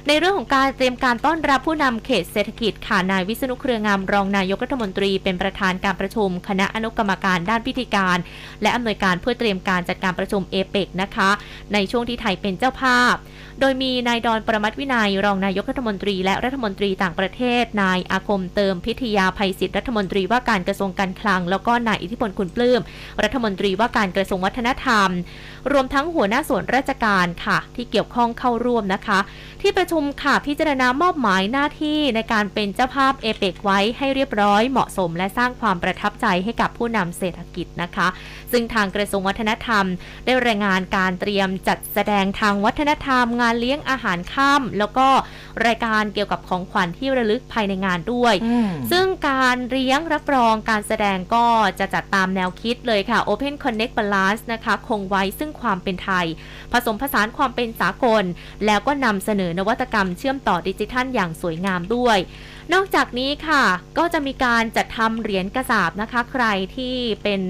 [0.10, 8.18] ในเรื่องของการเตรียมการต้อนรับผู้นำเขตเศรษฐกิจค่ะนายวิษณุเครืองามรองนายกรัฐมนตรีเป็นประธานการประชุม คณะอนุกรรมการด้านพิธีการ
[8.62, 11.30] และอำนวยการเพื่อเตรียมการจัดการประชุมเอเปกนะคะ
[11.74, 13.16] ในช่วงที่ไทยเป็นเจ้าภาพ
[13.60, 22.82] โดยมีนายดอนประมัติวินัย รองนายกรัฐมนตรี และรัฐมนตรีต่างประเทศ นายอาคมเติมพิทยาภัยศิษย์รัฐมนตรีว่าการกระทรวงการคลัง แล้วก็นายอิทธิพลคุณปลื้ม
[23.24, 25.10] รัฐมนตรีว่าการกระทรวงวัฒนธรรม
[25.72, 29.20] รวมทั้งหัวหน้าส่วนราชการค่ะ ที่เกี่ยวข้องเข้าร่วมนะคะ
[29.62, 38.08] ที่ประชุมค่ะพิจารณามอบหมายหน้าที่ในการเป็นเจ้าภาพเอเปกไว้ให้เรียบร้อยเหมาะสม และสร้างความประทับใจให้กับผู้นำเศรษฐกิจนะคะ
[38.52, 39.86] ซึ่งทางกระทรวงวัฒนธรรม
[40.26, 45.08] ได้รายงานการเตรียมจัดแสดงทางวัฒนธรรม งานเลี้ยงอาหารค่ำแล้วก็
[45.66, 48.36] รายการเกี่ยวกับของขวัญที่ระลึกภายในงานด้วย
[48.92, 51.46] ซึ่งการเลี้ยงรับรองการแสดงก็
[51.80, 56.26] จะจัดตามแนวคิดเลยค่ะ Open Connect Balance นะคะ คงไว้ซึ่งความเป็นไทย
[56.72, 58.24] ผสมผสานความเป็นสากล
[58.66, 62.18] แล้วก็นำเสนอนวัตกรรมเชื่อมต่อดิจิทัลอย่างสวยงามด้วย
[62.74, 63.64] นอกจากนี้ค่ะ
[63.98, 67.42] ก็จะมีการจัดทำเหรียญกระสาบนะคะ ใครที่เป็น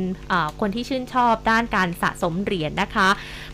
[0.60, 3.10] คนที่ชื่นชอบด้านการสะสมเหรียญนะคะ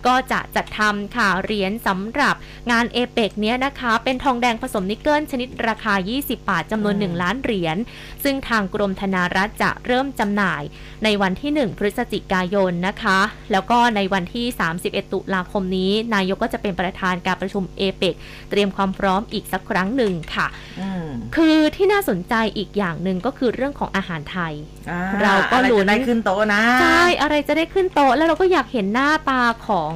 [0.08, 2.36] ก็จะจัดทำค่ะเหรียญสำหรับ
[2.72, 7.78] งานเอเปกเนี้ยนะคะ เป็นทองแดงผสมนิกเกิลชนิดราคา 20 บาทจำนวนอืม1ล้านเหรียญ
[8.24, 10.64] ซึ่งทางกรมธนารักษ์จะเริ่มจำหน่าย
[11.04, 13.20] ในวันที่ 1 พฤศจิกายนนะคะ
[13.52, 14.46] แล้วก็ในวันที่
[14.80, 18.16] 31 ตุลาคมนี้ นายกก็จะเป็นประธานการประชุมเอเปก
[18.50, 20.48] เตรียมความพร้อมอีกสักครั้งหนึ่งค่ะ
[20.80, 24.54] อืมคือที่น่าสนใจอีกอย่างหนึ่งก็คือเรื่องของอาหารไทย
[24.90, 29.91] อ่เราก็อะไรลุ้นจะได้ขึ้นโต๊ะนะ ใช่ อะไรจะได้ขึ้นโต๊ะแล้วเราก็อยากเห็นหน้าตาของ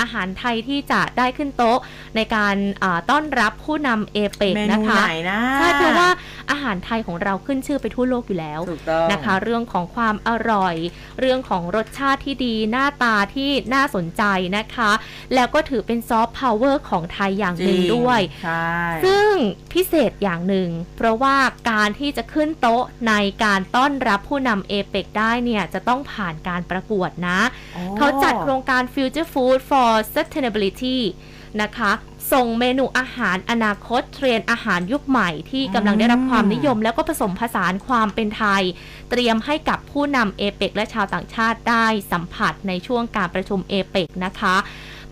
[0.00, 1.78] อาหารไทยที่จะได้ขึ้นโต๊ะ
[2.16, 6.08] ในการอ่าต้อนรับผู้นำเอเปกเมนะนูคะไหนนะใช่เพราะว่า
[6.50, 10.74] อาหารไทยของเราขึ้นชื่อไปทั่วโลกอยู่แล้วถูกต้องนะคะ เรื่องของความอร่อย
[11.20, 14.22] เรื่องของรสชาติที่ดีหน้าตาที่น่าสนใจ
[14.56, 14.90] นะคะ
[15.34, 19.32] แล้วก็ถือเป็นซอฟต์พาวเวอร์ของไทยอย่างหนึ่งจริงด้วยใช่ซึ่ง
[19.72, 21.36] พิเศษอย่างหนึ่ง เพราะว่า
[21.70, 27.40] การที่จะขึ้นโต๊ะในการต้อนรับผู้นำเอเปกได้เนี่ย จะต้องผ่านการประกวดนะ
[27.74, 30.98] โอ้เขาจัดโครงการ Future Food for Sustainability
[31.62, 31.92] นะคะ
[32.32, 38.62] ส่งเมนูอาหารอนาคตเทรนด์อาหารยุคใหม่ที่กำลังได้รับความนิยม แล้วก็ผสมผสานความเป็นไทย
[39.10, 44.56] เตรียมให้กับผู้นำเอเปกและชาวต่างชาติได้สัมผัสในช่วงการประชุมเอเปกนะคะ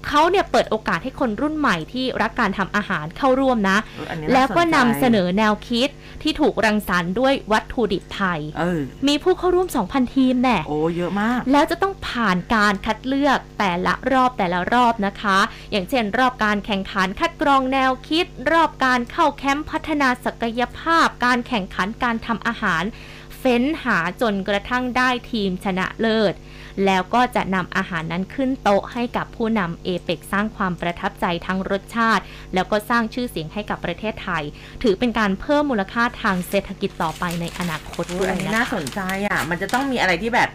[0.09, 5.88] เขาเนี่ยเปิดโอกาสให้คนรุ่นใหม่ที่รักการทำอาหารเข้าร่วมนะเอออันนี้แล้วก็นำาสใจเสนอแนวคิด
[6.22, 15.38] ที่ถูกรังสรรค์ด้วยวัตถุดิบไทยเออมีผู้เข้าร่วม 2,000 ทีมแน่โอ้เยอะมาก แล้วจะต้องผ่านการคัดเลือกแต่ละรอบแต่ละรอบนะคะ
[15.70, 22.84] อย่างเช่น รอบการแข่งขันคัดกรองแนวคิด รอบการเข้าแคมป์พัฒนาศักยภาพ การแข่งขันการทำอาหาร
[23.38, 26.34] เฟ้นหาจนกระทั่งได้ทีมชนะเลิศ
[26.86, 32.22] แล้วก็จะนำอาหารนั้นขึ้นโต๊ะให้กับผู้นำเอเปกสร้างความประทับใจทั้งรสชาติ
[32.54, 34.42] แล้วก็สร้างชื่อเสียงให้กับประเทศไทย
[34.82, 40.50] ถือเป็นการเพิ่มมูลค่าทางเศรษฐกิจต่อไปในอนาคตอุ๊ด้วยยอันนี้นะน่าคะสนใจอะ มันจะต้องมีอะไรที่แบบ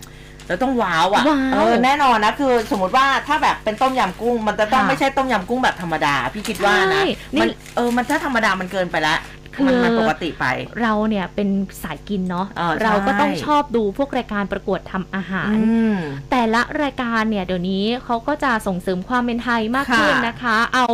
[0.48, 7.04] เราต้องว้าวอะว้าวเออแน่นอนนะคือสมมติว่าถ้าแบบเป็นต้มยำกุ้ง มันจะต้องค่ะไม่ใช่ต้มยำกุ้งแบบธรรมดา พี่คิดว่าใช่นะ
[7.36, 10.46] นี่มันเออมันถ้าธรรมดามันเกินไปแล้วคือ มันมันปกติไป
[10.82, 11.50] เราเนี่ยเป็น
[11.84, 15.96] สายกินเนาะเออใช่เราก็ต้องชอบดูพวกรายการประกวดทำอาหารอืม
[16.32, 20.86] แต่ละรายการเนี่ยเดี๋ยวนี้เขาก็จะส่งเสริมความเป็นไทยมากค่ะขึ้นนะคะ เอา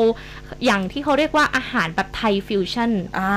[0.66, 3.36] อย่างที่เขาเรียกว่าอาหารแบบไทยฟิวชั่นอ่า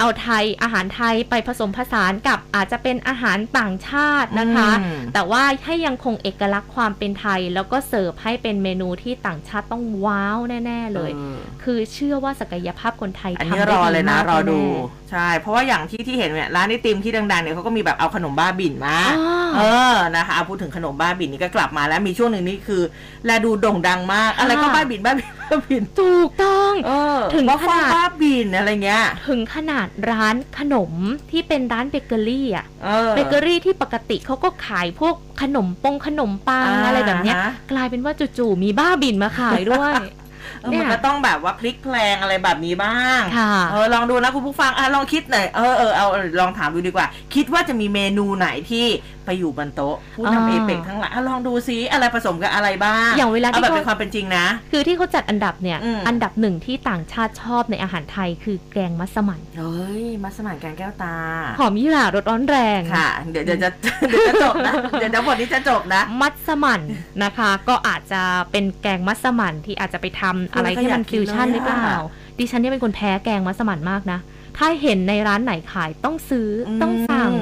[0.00, 14.70] เอาไทยอาหารไทยไปผสมผสานกับอาจจะเป็นอาหารต่างชาตินะคะอืมแต่ว่าให้ยังคงเอกลักษณ์ความเป็นไทย แล้วก็เสิร์ฟให้เป็นเมนูที่ต่างชาติต้องว้าวแน่ ๆ เลยออคือเชื่อว่าศักยภาพคนไทยอันทำนี้ได้รอดีเลยนะมากรอดูแน่
[15.10, 22.82] ใช่ เพราะว่าอย่างที่ที่เห็นเนี่ยร้านไอติมที่ดังๆเนี่ยเขาก็มีแบบเอาขนมบ้าบิ่นมาอ๋อเออนะคะเอาพูดถึงขนมบ้าบิ่นนี่ก็กลับมาแล้วมีช่วงหนึ่งนี่คือ
[23.24, 30.92] แลดูโด่งดังมาก อะไรก็ค่ะบ้าบิ่นบ้าบิ่นบ้าบิ่นถูกต้องเออถึงว่าขฟ้านาดบ้าบิ่นอะไรเงี้ย ถึงขนาดร้านขนม
[31.30, 48.86] ที่เป็นร้านเบเกอรี่อะเออเบเกอรี่ที่ปกติเขาก็ขายพวกขนมปงขนมปังอ่าอะไรแบบเนี้ยฮะกลายเป็นว่าจู่ๆมีบ้าบินมาขายด้วยเออเนี่ยมันก็ต้องแบบว่าพลิกแพลงอะไรแบบนี้บ้างค่ะเออลองดูนะคุณผู้ฟังอะลองคิดหน่อยเออเออเอาเอาลองถามดูดีกว่า คิดว่าจะมีเมนูไหนที่
[49.26, 61.16] ไปอยู่บนโต๊ะผู้อ่านำเอเปกทั้งหลายอะลองดูซิอะไรผสมกับอะไรบ้างอย่างเวลาที่เอาแบบเขา เป็นความเป็นจริงนะ คือที่เขาจัดอันดับเนี่ย อืม อันดับหนึ่งที่ต่างชาติชอบในอาหารไทยคือแกงมัสมั่นเฮ้ยมัสมั่นแกงแก้วตา
[61.58, 63.68] หอมยี่หร่ารสร้อนแรง ค่ะ เดี๋ยวเดี๋ยวจะ
[64.08, 66.80] เดี๋ยวจะจบนะ เดี๋ยวเดี๋ยวบทนี้จะจบนะ มัสมั่น
[67.24, 68.22] นะคะ ก็อาจจะ
[68.52, 74.18] เป็นแกงมัสมั่นที่อาจจะไปทำอะไรที่มันก็อยากกินวชั่นเลยหรือเปล่าอะดิฉันเนี่ยเป็นคนแพ้แกงมัสมั่นมากนะ
[74.58, 77.32] ถ้าเห็นในร้านไหนขายต้องซื้ออต้องสั่ง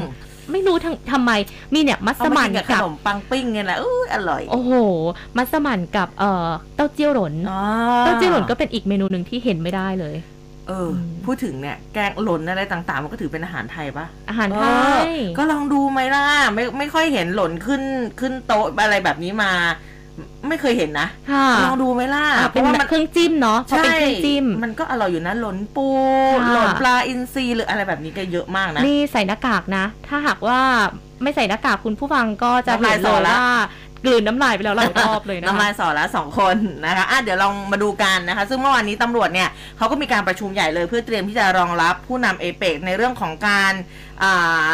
[0.52, 1.30] ไม่รู้ทั้งทำไม
[1.72, 4.72] มีเนี่ยมัสมั่นเอามากินกับกับขนมปังปิ้งเนี่ยแหละอู้อร่อย โอ้โห
[5.36, 7.62] มัสมั่นกับเอ่อเต้าเจี้ยวหลนอ๋อ
[8.00, 10.16] เต้าเจี้ยวหลนก็เป็นอีกเมนูหนึ่งที่เห็นไม่ได้เลย
[10.68, 10.90] เออม
[11.24, 14.66] พูดถึงเนี่ยแกงหล่นอะไรต่างๆ มันก็ถือเป็นอาหารไทยปะอาหารไทเอ
[15.06, 16.24] อยก็ลองดูไหมล่ะ
[16.54, 17.82] ไม่ไม่ค่อยเห็นหล่นขึ้น
[18.20, 19.52] ขึ้นโต๊ะอะไรแบบนี้มา
[20.48, 25.88] ไม่เคยเห็นนะค่ะลองดูไหมล่ะอะเพเป็นราะว่าแบมับนเครื่องจิ้มเนาะพอเป็นเครื่องจิ้มมันก็อร่อยอยู่นะหล่นปู
[26.42, 30.60] ค่ะหล่นปลาอินทรีหรืออะไรแบบนี้ก็เยอะมากนะนี่ใส่หน้ากากนะ ถ้าหากว่า
[31.22, 33.44] ไม่ใส่หน้ากากคุณผู้ฟังก็จะน้ำลายเห็นสเลอยละว่า
[34.04, 36.56] กลืนน้ำลายไปแล้วหลายรอบเลยนะน้ำลาคะยสอแล้วสองคน
[36.86, 43.72] นะคะอะเดี๋ยวลองมาดูกันนะคะ ซึ่งเมื่อวานนี้ตำรวจเนี่ยเขาก็มีการประชุมใหญ่เลยเพื่อเตรียมที่จะรองรับผู้นำเอเปกในเรื่องของการ
[44.22, 44.68] อ่า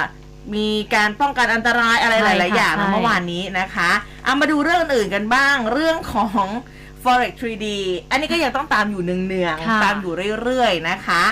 [0.54, 3.90] มีการป้องกันอันตรายอะไรหใช่ลายๆค่ะอย่างนะใช่เมื่อวานนี้นะคะ
[4.24, 6.46] เอามาดูเรื่องอื่นกันบ้างเรื่องของ
[7.02, 7.66] forex 3D
[8.10, 10.12] อันนี้ก็ยังต้องตามอยู่เนืองค่ะๆตามอยู่
[10.42, 11.22] เรื่อย ๆ นะคะ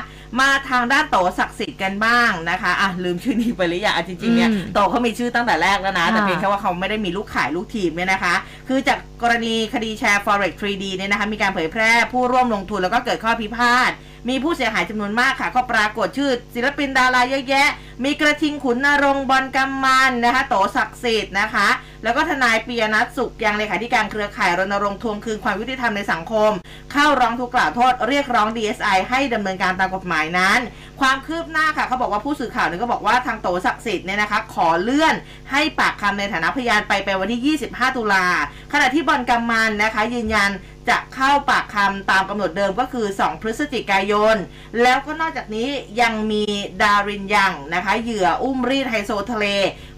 [0.41, 8.35] มาทางด้านโตศักดิ์สิทธิ์กันบ้างนะคะอะลืมชื่อนี้ไปหรือยังอะจริงๆเนี่ยอืมโตเขามีชื่อตั้งแต่แรกแล้วนะ แต่ค่ะ เพียงแค่ว่าเขาไม่ได้มีลูกขายลูกทีมเนี่ยนะคะ
[8.69, 13.93] คือจากกรณีคดีแชร์ forex 3D เนี่ยนะคะ มีการเผยแพร่ผู้ร่วมลงทุนแล้วก็เกิดข้อพิพาท
[14.29, 17.69] มีผู้เสียหายจำนวนมากค่ะ ก็ปรากฏชื่อศิลปินดาราเยอะแยะ
[18.05, 21.69] มีกระทิงขุนนรงค์บอลกำมันนะคะ โตศักดิ์สิทธิ์นะคะ
[22.05, 26.51] แล้วก็ทนายปียนัทสุขยังเลขาธิการเครือข่ายรณรงค์ทวงคืนความยุติธรรมในสังคม
[26.93, 30.59] เข้าร้องทุกข์กล่าวโทษเรียกร้อง DSI ให้ดำเนินการตามกฎหมายนั้น
[31.01, 35.15] ความคืบหน้าค่ะเขาบอกว่าผู้สื่อข่าวนึงก็บอกว่าทางโตศักดิ์สิทธิ์เนี่ยนะคะขอเลื่อน
[35.53, 38.27] ให้ปากคำในฐานะพยานไปไปวันที่ 25 ตุลา
[38.73, 40.51] ขณะที่บอลกำมันนะคะยืนยัน
[40.91, 44.37] จะเข้าปากคำตามกำหนดเดิมก็คือ 2 พฤศจิกายน
[44.83, 45.69] แล้วก็นอกจากนี้
[46.01, 46.45] ยังมี
[46.83, 49.47] ดารินยังนะคะเหยื่ออุ้มรีดไฮโซทะเล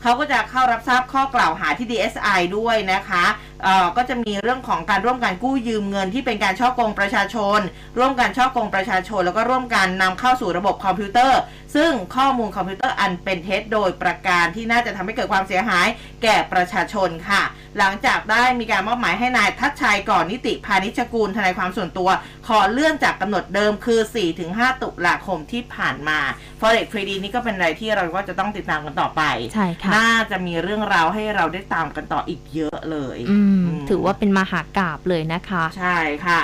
[0.02, 3.24] เขาก็จะเข้ารับทราบข้อกล่าวหาที่ DSI ด้วยนะคะ
[3.62, 7.60] เอ่อก็จะมีเรื่องของการร่วมกันกู้ยืมเงินที่เป็นการฉ้อโกงประชาชน
[7.98, 11.40] ร่วมกันฉ้อโกงประชาชน แล้วก็ร่วมกันนำเข้าสู่ระบบคอมพิวเตอร์
[11.74, 15.86] ซึ่งข้อมูลคอมพิวเตอร์อันเป็นเท็จโดยประการที่น่าจะทำให้เกิดความเสียหาย
[16.22, 17.42] แก่ประชาชนค่ะ
[17.78, 22.08] หลังจากได้มีการมอบหมายให้นายทัชชัยก่อนนิติพาณิชกูลทนายความส่วนตัว
[22.46, 24.00] ขอเลื่อนจากกำหนดเดิมคือ
[24.40, 26.18] 4-5 ตุลาคมที่ผ่านมา
[26.60, 29.22] Forex 3D นี่ก็เป็นอะไรที่เราก็จะต้องติดตามกันต่อไป
[29.54, 36.42] ใช่ค่ะน่าจะมีเรื่องราวให้เราได้ตามกันต่ออีกเยอะเลยอืมอืมถือว่าเป็นมหากราบเลยนะคะ ใช่ค่ะ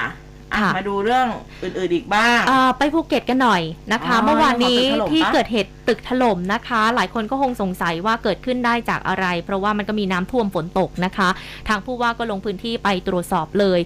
[0.56, 1.26] อะค่ะมาดูเรื่อง
[1.62, 11.28] อื่นๆอีกบ้างอ่าไปภูเก็ตกันหน่อยนะคะอ๋อเมื่อวานนี้เรื่องของตึกถล่มที่ปะเกิดเหตุตึกถล่มนะคะ หลายคนก็คงสงสัยว่าเกิดขึ้นได้จากอะไร เพราะว่ามันก็มีน้ำท่วมฝนตกนะคะ
[11.68, 13.80] ทางผู้ว่าก็ลงพื้นที่ไปตรวจสอบเลย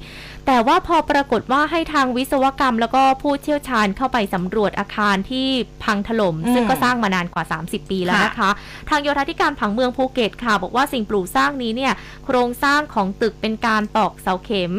[0.47, 5.49] แต่ว่าพอปรากฏว่าให้ทางวิศวกรรม แล้วก็ผู้เชี่ยวชาญเข้าไปสำรวจอาคารที่
[5.85, 8.51] พังถล่มอืมซึ่งก็สร้างมานานกว่า 30 ปีแล้วนะคะ
[8.91, 11.93] ทางโยธาธิการผังเมืองภูเก็ตค่ะ บอกว่าสิ่งปลูกสร้างนี้เนี่ย
[12.25, 14.73] โครงสร้างของตึกเป็นการตอกเสาเข็ม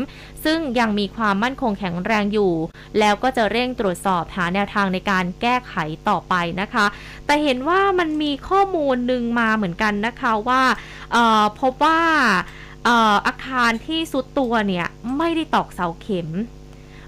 [0.46, 2.54] ซึ่งยังมีความมั่นคงแข็งแรงอยู่
[3.00, 5.76] แล้วก็จะเร่งตรวจสอบหาแนวทางในการแก้ไข
[6.10, 6.86] ต่อไปนะคะ
[7.26, 10.62] แต่เห็นว่ามันมีข้อมูลหนึ่งมาเหมือนกันนะคะว่า
[11.12, 12.00] เอ่อพบว่า
[12.86, 14.88] เอ่ออาคารที่สุดตัวเนี่ย
[15.18, 16.30] ไม่ได้ตอกเสาเข็ม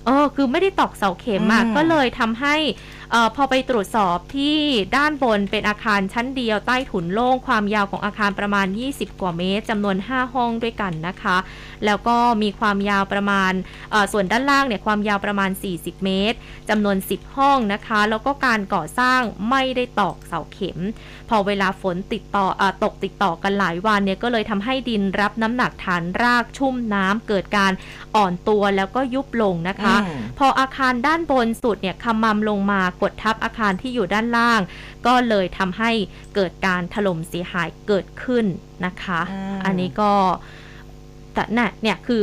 [0.05, 2.55] เออคือไม่ได้ตอกเสาเข็มอะอืมก็เลยทำให้
[3.02, 4.57] เออพอไปตรวจสอบที่
[4.97, 11.37] ด้านบนเป็นอาคารชั้นเดียวใต้ถุนโล่งความยาวของอาคารประมาณ 20 กว่าเมตรจำนวน 5 ห้องด้วยกันนะคะ
[11.85, 13.53] แล้วก็มีความยาวประมาณ
[13.91, 16.37] เอ่อส่วนด้านล่างเนี่ยความยาวประมาณ 40 เมตร
[16.69, 20.79] จำนวน 10 ห้องนะคะ แล้วก็การก่อสร้างไม่ได้ตอกเสาเข็ม
[21.29, 27.71] พอเวลาฝนติดต่อเออตกติดต่อกันหลายวันเนี่ยก็เลยทำให้ดินรับน้ำหนักฐานรากชุ่มน้ำเกิดการ
[28.15, 34.61] อ่อนตัวแล้วก็ยุบลงนะคะอืมพออาคารด้านบนสุดเนี่ยขมำลงมากดทับอาคารที่อยู่ด้านล่าง
[35.07, 35.91] ก็เลยทำให้
[36.35, 38.45] เกิดการถล่มเสียหายเกิดขึ้น
[38.85, 40.11] นะคะอืมอันนี้ก็
[41.33, 42.21] แต่น่ะเนี่ยคือ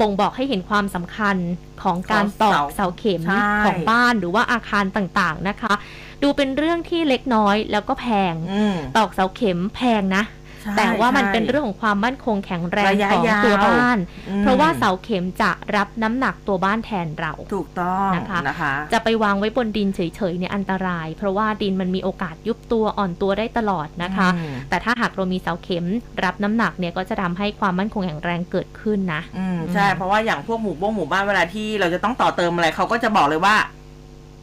[0.00, 1.36] บ่งบอกให้เห็นความสำคัญ
[1.82, 5.72] ของการตอกเสาเข็มใช่ของบ้านหรือว่าอาคารต่างๆนะคะ
[6.22, 10.39] ดูเป็นเรื่องที่เล็กน้อยแล้วก็แพงอืมตอกเสาเข็มแพงนะใช่
[10.78, 13.98] แต่ว่ามันใช่เป็นเรื่องของความมั่นคงแข็งแรงระยะของยาวตัวบ้าน
[14.28, 20.00] อืมเพราะว่าเสาเข็มจะรับน้ำหนักตัวบ้านแทนเรา ถูกต้องนะคะนะคะ จะไปวางไว้บนดินเฉ
[20.30, 25.86] ยๆเนี่ยอันตราย เพราะว่าดินมันมีโอกาสยุบตัวอ่อนตัวได้ตลอดนะคะอืมแต่ถ้าหากเรามีเสาเข็ม
[26.24, 33.54] รับน้ำหนักเนี่ยก็จะทำให้ความมั่นคงแข็งแรงเกิดขึ้นนะ อืมใช่เพราะว่าอย่างพวกหมู่บ้งหมู่บ้านเวลาที่เราจะต้องต่อเติมอะไรเขาก็จะบอกเลยว่า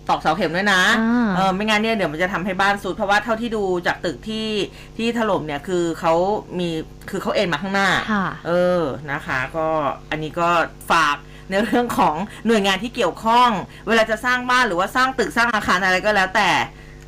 [0.09, 4.49] ตอกเสาเข็มด้วยนะอ่าเออไม่งั้นเนี่ยเดี๋ยวมันจะทำให้บ้านสุดเพราะว่าเท่าที่ดูจากตึกที่
[4.97, 6.13] ที่ถล่มเนี่ยคือเขา
[6.59, 6.69] มี
[7.09, 8.81] คือเขาเอ็นมาข้างหน้าค่ะเออ
[9.11, 9.67] นะคะ ก็
[10.11, 10.49] อันนี้ก็
[10.91, 11.15] ฝาก
[11.49, 12.15] ในเรื่องของ
[12.47, 13.49] หน่วยงานที่เกี่ยวข้อง
[13.87, 16.49] เวลาจะสร้างบ้านหรือว่าสร้างตึกสร้างอาคารอะไรก็แล้วแต่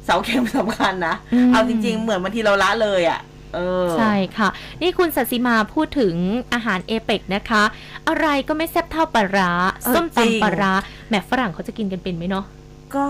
[0.05, 3.19] เสาเข็มสำคัญนะอืมเอาจริง ๆ เหมือนบางทีเราละเลยอะ่ะ
[3.55, 4.49] เออใช่ค่ะ
[4.81, 6.15] นี่คุณสัสิมาพูดถึง
[6.53, 7.63] อาหารเอเปกนะคะ
[8.07, 9.51] อะไรก็ไม่แซ่บเท่าปลาร้า
[9.83, 10.73] เออส้มจริงตำปลาร้า
[11.07, 12.45] แหมฝรั่งเขาจะกินกันเป็นไหมเนาะ
[12.95, 13.05] ก็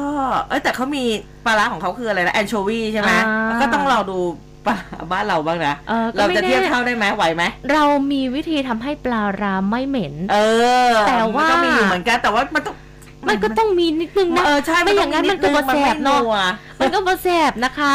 [0.49, 1.03] เอ้ยแต่เขามี
[1.45, 4.19] ปลาร้าของเขาคืออะไรนะแอนโชวีใช่ไหมอ่า ก็ต้องเราดู
[4.65, 10.37] ปลาร้าบ้านเราบ้างนะเออก็เราไม่จะแน่เทียบเท่าได้ไหมไหวไหมเรามีวิธีทำให้ปลาร้าไม่เหม็น เอ
[10.89, 12.75] อแต่ว่า นก็มีอยู่เหมือนกันแต่ว่ามันต้อง
[13.27, 16.35] มันก็ต้องมีนิดนึงนะ เออใช่ไม่อย่างนั้นมันก็บ่แสบเนอะ มั
[16.77, 17.93] ไม่มันก็บแสบนะคะ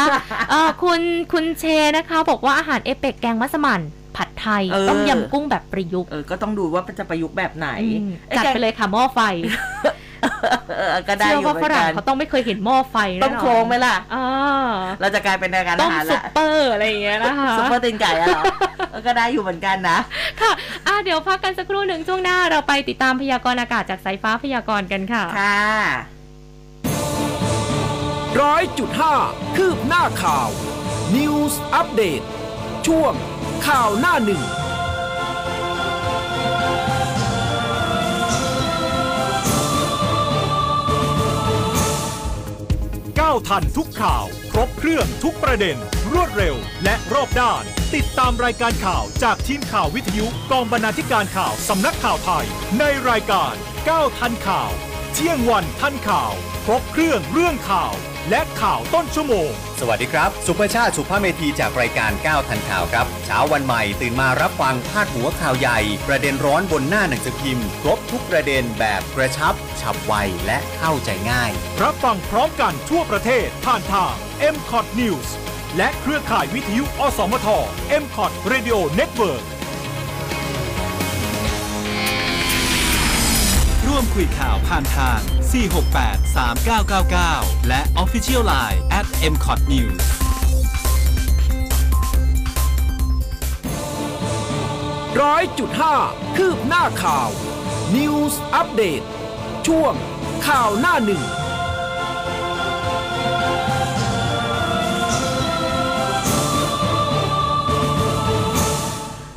[0.50, 1.00] เออคุณ
[1.32, 1.64] คุณเช
[1.96, 3.80] นะคะ บอกว่าอาหารเอเปกแกงมัสมั่น
[4.16, 9.20] ผัดไทยเออต้มยำกุ้งแบบประยุกต์เออก็ต้องดูว่าจะประยุกต์แบบไหนอืมอ้จัดแกงไปเลยค่ะหม้อไฟ
[9.82, 9.93] เออ
[11.08, 14.26] ก็ได้เชื่ออยู่ว่าเหมืฝอนรั่งกันเขาต้องไม่เคยเห็นหม้อไฟแน่นอนต้มโครงไหมล่ะ อ่า
[15.00, 18.42] เราจะกลายเป็นรายการต้อามหารซุละปเปอร์อะไรอย่างเงี้ยนะคะ ซุปเปอร์ตีนไก่อะเหรอ
[18.90, 19.98] เออก็ได้อยู่เหมือนกันนะ
[20.40, 20.52] ค่ะ
[20.86, 25.64] อะ เดี๋ยวพักกันสักครู่หนึ่งช่วงหน้าเราไปติดตามพยากรณ์อากาศจากสายฟ้าพยากรณ์กันค่ะ ค่ะ
[28.40, 29.14] ร้อยจุดห้า
[29.56, 30.48] คืบหน้าข่าว
[31.16, 32.22] News อัปเดต
[32.86, 33.12] ช่วง
[33.66, 45.76] ข่าวหน้าหนึ่งาวทันทุกข่าว ครบเครื่องทุกประเด็น
[46.12, 47.62] รวดเร็ว และรอบด้าน
[47.94, 52.46] ติดตามรายการข่าวจากทีมข่าววิทยุกองบรรณาธิการข่าวสำนักข่าวไทย
[52.78, 53.52] ในรายการ
[53.88, 54.70] ก้าวทันข่าว
[55.12, 56.32] เที่ยงวันทันข่าว
[56.64, 57.94] ครบเครื่องเรื่องข่าว
[58.30, 59.48] และข่าวต้นชั่วโมง
[59.80, 70.12] สวัสดีครับ สุภชาติสุภาพเมธีจากรายการก้าวทันข่าวครับ เช้าวันใหม่ตื่นมารับฟังพาดหัวข่าวใหญ่ ประเด็นร้อนบนหน้าหนังสือพิมพ์ครบทุกประเด็นแบบกระชับ ฉับไว
[70.46, 71.50] และเข้าใจง่าย
[71.82, 74.14] รับฟังพร้อมกันทั่วประเทศผ่านทาง
[74.54, 75.28] m c o t News
[75.76, 77.48] และเครือข่ายวิทยุ อสมท
[78.02, 79.44] m c o t Radio Network
[83.86, 85.20] ร่วมคุยข่าวผ่านทาง
[85.54, 86.20] 468
[87.00, 90.04] 3999 และ Official Line at m c o t News
[95.20, 95.96] ร้อยจุดห้า
[96.36, 97.28] คืบหน้าข่าว
[97.96, 99.06] News Update
[99.66, 99.92] ช่วง
[100.46, 101.22] ข่าวหน้าหนึ่ง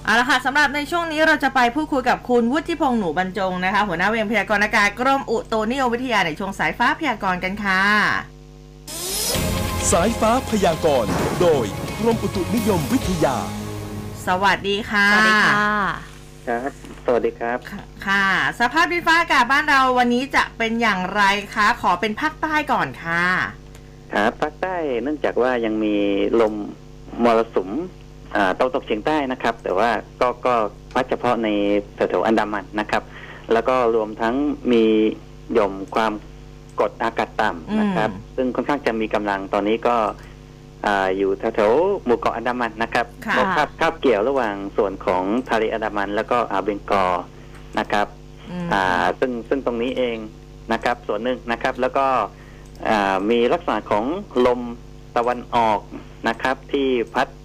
[0.07, 7.81] เอาละค่ะสำหรับในช่วงนี้เราจะไปพูดคุยกับคุณวุฒิพงษ์หนูบรรจงนะคะหัวหน้าเวรพยากรณ์อากาศกรมอุตุนิยมวิทยาในช่วงสายฟ้าพยากรณ์กันค่ะ
[9.91, 11.65] สายฟ้าพยากรณ์โดย
[11.99, 13.37] กรมอุตุนิยมวิทยา
[14.27, 15.69] สวัสดีค่ะ สวัสดีค่ะ
[16.47, 16.71] ครับ
[17.05, 18.27] สวัสดีครับ ค่ะค่ะ
[18.59, 21.23] สภาพดินฟ้าอากาศบ้านเราวันนี้จะเป็นอย่างไร
[21.55, 23.25] คะ ขอเป็นภาคใต้ก่อนค่ะ
[24.13, 25.95] ครับภาคใต้เนื่องจากว่ายังมี
[26.41, 26.53] ลม
[27.23, 28.06] มรสุมอ่า
[28.57, 29.89] ตะวันตกเฉียงใต้นะครับ แต่ว่า
[30.21, 30.53] ก็ก็
[30.93, 31.47] พัดเฉพาะใน
[31.95, 33.03] แถวๆอันดามันนะครับ
[33.53, 34.35] แล้วก็รวมทั้ง
[34.71, 34.83] มี
[35.53, 36.13] หย่อมความ
[36.79, 39.95] กดอากาศต่ำนะครับอืมซึ่งค่อนข้างจะมีกำลังตอนนี้ก็
[40.85, 47.13] อ่าอยู่แถวๆหมู่เกาะอันดามันนะครับค่ะก็คาบคาบเกี่ยวระหว่างส่วนของทะเลอันดามัน แล้วก็อ่าวเบงกอล
[47.79, 48.07] นะครับ
[48.51, 50.17] อืมอ่าซึ่งซึ่งตรงนี้เอง
[50.73, 52.07] นะครับ ส่วนหนึ่งนะครับ แล้วก็
[52.89, 54.05] อ่ามีลักษณะของ
[54.45, 54.61] ลม
[55.17, 55.79] ตะวันออก
[56.27, 57.36] นะครับ ที่พัดอ่า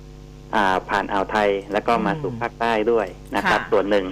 [0.89, 4.07] ผ่านอ่าวไทยแล้วก็มาอืมสู่ภาคใต้ด้วยนะครับค่ะส่วนหนึ่ง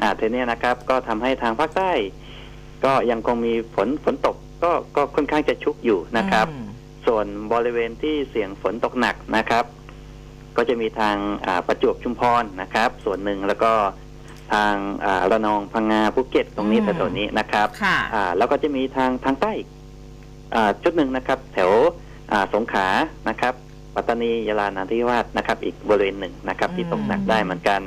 [0.00, 1.92] อ่าทีนี้นะครับ ก็ทำให้ทางภาคใต้
[2.84, 6.66] ก็ยังคงมีฝนฝนตกก็ก็ค่อนข้างจะชุกอยู่นะครับอืม
[7.06, 9.64] ส่วนบริเวณที่เสี่ยงฝนตกหนักนะครับ
[10.56, 11.16] ก็จะมีทาง
[11.46, 13.72] อ่าประจวบชุมพรนะครับ ส่วนหนึ่งแล้วก็
[14.52, 14.74] ทาง
[15.04, 19.68] อ่าระนองพังงาภูเก็ตตรงนี้อืมแต่ส่วนนี้นะครับค่ะอ่าแล้วก็จะมีทางทางใต้อีก
[20.54, 21.70] อ่าจุดหนึ่งนะครับ แถว
[22.32, 22.88] อ่าสงขลา
[23.28, 23.54] นะครับ
[23.94, 27.80] ปัตตานียะลานาทิวาสนะครับ อีกบริเวณหนึ่งนะครับ ที่อืมตกหนักได้เหมือนกัน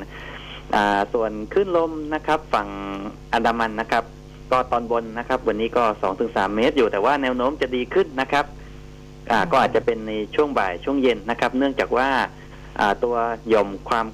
[0.74, 2.68] อ่าส่วนคลื่นลมนะครับ ฝั่ง
[3.32, 4.04] อันดามันนะครับ
[4.52, 8.44] ก็ตอนบนนะครับ วันนี้ก็สองถึงสามเมตรอยู่แต่ว่าแนวโน้มจะดีขึ้นนะครับ
[9.30, 12.08] อ่าก็อาจจะเป็นในช่วงบ่ายช่วงเย็นนะครับ เนื่องจากว่า
[12.80, 13.16] อ่าตัว
[13.48, 14.06] หย่อมความ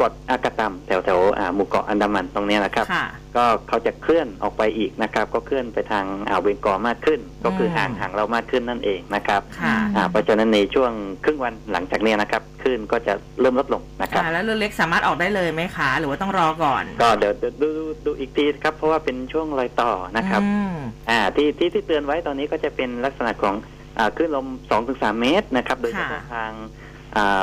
[0.00, 10.92] กดอากาศต่ำแถวแถวๆอ่าหมู่เกาะอันดามันตรงนี้นะครับค่ะก็เขาจะเคลื่อนออกไปอีกนะครับ ก็เคลื่อนไปทางอ่าวเบงกอลมากขึ้น ก็คือห่างห่างเรามากขึ้นนั่นเองนะครับค่ะอ่าเพราะฉะนั้นในช่วง
[11.24, 20.76] ครึ่งวันหลังจากนี้นะครับคลื่นก็จะเริ่มลดลงนะครับค่ะแล้วเรือเล็กสามารถออกได้เลยไหมคะ หรือว่าต้องรอก่อน ก็เดี๋ยวเดี๋ยวดูดูดูอีกทีครับ เพราะว่าเป็นช่วงรอยต่อนะครับอืม
[21.10, 23.54] อ่าที่ที่ที่เตือนไว้ตอนนี้ก็จะเป็นลักษณะของ
[23.98, 24.46] อ่าคลื่นลม
[24.84, 26.85] 2-3 เมตรนะครับ โดยเฉพาะค่ะทางอ่า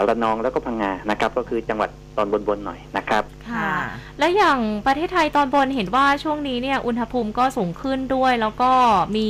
[0.08, 3.72] ระนองแล้วก็พังงานะครับ ก็คือจังหวัดตอนบนๆหน่อยนะครับค่ะ
[4.20, 8.72] และอย่างประเทศไทยตอนบนเห็นว่าช่วงนี้เนี่ยอุณหภูมิก็สูงขึ้นด้วย แล้วก็
[9.18, 9.30] มี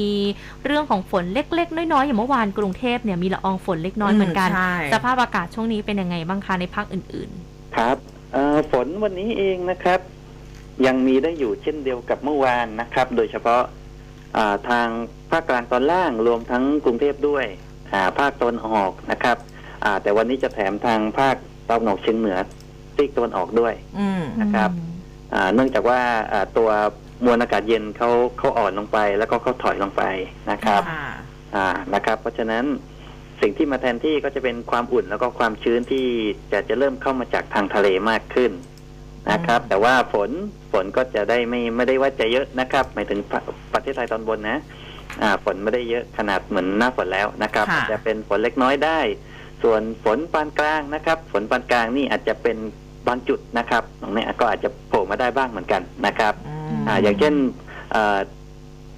[0.65, 7.29] เรื่องของฝนเล็ก ๆ น้อยๆอย่างเมื่อวานกรุงเทพเนี่ยมีละอองฝนเล็กน้อยเหมือนกันใช่สภาพอากาศช่วงนี้เป็นยังไงบ้างคะในภาคอื่น
[7.75, 7.97] ครับ
[8.33, 9.99] เอ่อฝนวันนี้เองนะครับ
[10.85, 13.61] ยังมีได้อยู่เช่นเดียวกับเมื่อวานนะครับ โดยเฉพาะ
[14.37, 14.87] อ่าทาง
[15.31, 17.45] ภาคกลางตอนล่างรวมทั้งกรุงเทพด้วย
[17.93, 19.37] อ่าภาคตะวันออกนะครับ
[19.83, 21.35] อ่า แต่วันนี้จะแถมทางภาค
[21.69, 22.37] ตะวันออกเฉียงเหนือ
[22.95, 24.69] ซีกตะวันออกด้วยอืมๆนะครับ
[25.33, 25.99] อ่า เนื่องจากว่า
[26.31, 26.69] อ่าตัว
[27.25, 30.03] มวลอากาศเย็นเขาเขาอ่อนลงไป แล้วก็เขาถอยลงไป
[30.51, 31.07] นะครับค่ะ
[31.55, 32.65] อ่านะครับ เพราะฉะนั้น
[33.41, 36.05] สิ่งที่มาแทนที่ก็จะเป็นความอุ่นแล้วก็ความชื้นที่
[36.51, 38.51] จะจะเริ่มเข้ามาจากทางทะเลมากขึ้น
[39.31, 40.29] นะครับอืมแต่ว่าฝน
[40.71, 43.39] ฝนก็จะได้ไม่ไม่ได้ว่าจะเยอะนะครับหมายถึงประ
[43.73, 44.57] ประเทศไทยตอนบนนะ
[45.21, 48.99] อ่า ฝนไม่ได้เยอะขนาดเหมือนหน้าฝนแล้วนะครับค่ะจะเป็นฝนเล็กน้อยได้
[49.63, 52.57] ส่วนฝนปานกลางนะครับ ฝนปานกลางนี่อาจจะเป็น
[53.07, 56.33] บางจุดนะครับตรงนี้ก็อาจจะโผล่มาได้บ้างเหมือนกันนะครับ
[56.81, 57.33] มอ่าอย่างเช่น
[57.91, 58.19] เอ่อ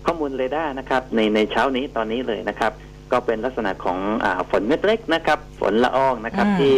[0.06, 2.72] ข้อมูลเรดาร์นะครับ ในในเช้านี้ตอนนี้เลยนะครับ
[3.12, 6.76] ก็เป็นลักษณะของอาฝนเม็ดเล็กนะครับ ฝนละอองนะครับอืมที่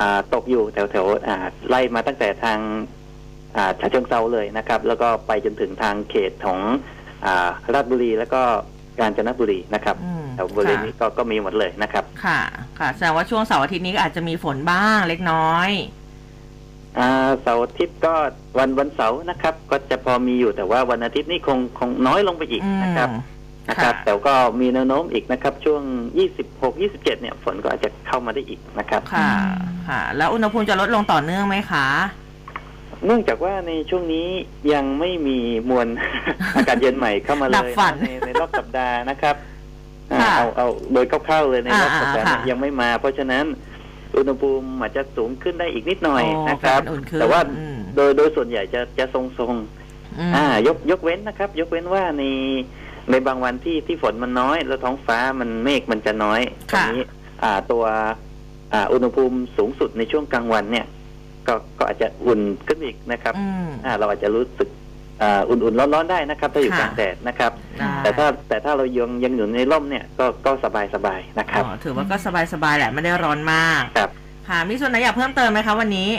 [0.00, 1.36] อ่าตกอยู่แถวแถวๆอ่า
[1.68, 2.58] ไล่มาตั้งแต่ทาง
[3.56, 6.60] อ่าฉะเชิงเซาเลยนะครับ แล้วก็ไปจนถึงทางเขตของ
[7.26, 8.42] อ่าราชบุรีแล้วก็
[8.98, 12.40] กาญจนบุรีนะครับอืมแถวบริเวณนี้ก็ก็มีหมดเลยนะครับ ค่ะ
[12.78, 15.70] ค่ะแสดงว่าช่วงเสาร์อาทิตย์นี้ก็อาจจะมีฝนบ้างเล็กน้อย
[16.98, 18.14] อ่าเสาร์อาทิตย์ก็
[18.58, 23.08] วันวันเสาร์นะครับ ก็จะพอมีอยู่แต่ว่าวันอาทิตย์นี่คงคงน้อยลงไปอีกอืมนะครับ
[23.68, 25.82] นะครับค่ะแต่ก็มีแนวโน้มอีกนะครับ ช่วง
[26.28, 29.30] 26 27 เนี่ยฝนก็อาจจะเข้ามาได้อีกนะครับ ค่ะ
[29.88, 31.86] ค่ะ แล้วอุณหภูมิจะลดลงต่อเนื่องไหมคะ
[33.06, 34.26] เนื่องจากว่าในช่วงนี้
[34.72, 35.38] ยังไม่มี
[35.70, 35.88] มวล
[36.54, 39.36] อากาศเย็นใหม่เข้ามาเลดับยฝันในในรอบสัปดาห์นะครับ
[40.12, 43.44] อ่าค่ะเอาเอาโดยคร่าวๆเลยในรอบอ่าสัปดาห์ค่ะเนี่ยยังไม่มา เพราะฉะนั้น
[44.16, 49.54] อุณหภูมิอาจจะสูงขึ้นได้อีกนิดหน่อยโอ้นะครับเป็นอุ่นขึ้นแต่ว่าอืม โดยโดยส่วนใหญ่จะจะทรงทรง
[50.18, 52.24] อืมๆอ่ายกยกเว้นนะครับ ยกเว้นว่าใน
[53.10, 56.40] ในบางวันที่ที่ฝนมันน้อย แล้วท้องฟ้ามันเมฆมันจะน้อย
[56.70, 57.04] ตรงนี้
[57.42, 57.84] อ่าตัว
[58.72, 60.86] อ่าอุณหภูมิสูงสุดในช่วงกลางวันเนี่ย
[61.48, 64.68] ก็ก็อาจจะอุ่นขึ้นอีกนะครับอืมอ่าเราอาจจะรู้สึก
[65.22, 72.16] อ่าอุ่นๆร้อนๆได้นะครับ ถ้าอยู่ค่ะกลางแดดนะครับได้แต่ถ้าแต่ถ้าเรายังยังอยู่ในร่มเนี่ยก็ก็สบายสบายๆนะครับอ๋อถือว่าก็
[72.52, 74.10] สบายๆแหละไม่ได้ร้อนมากครับ
[74.48, 76.10] ค่ะมีส่วนไหนอยากเพิ่มเติมไหมคะวันนี้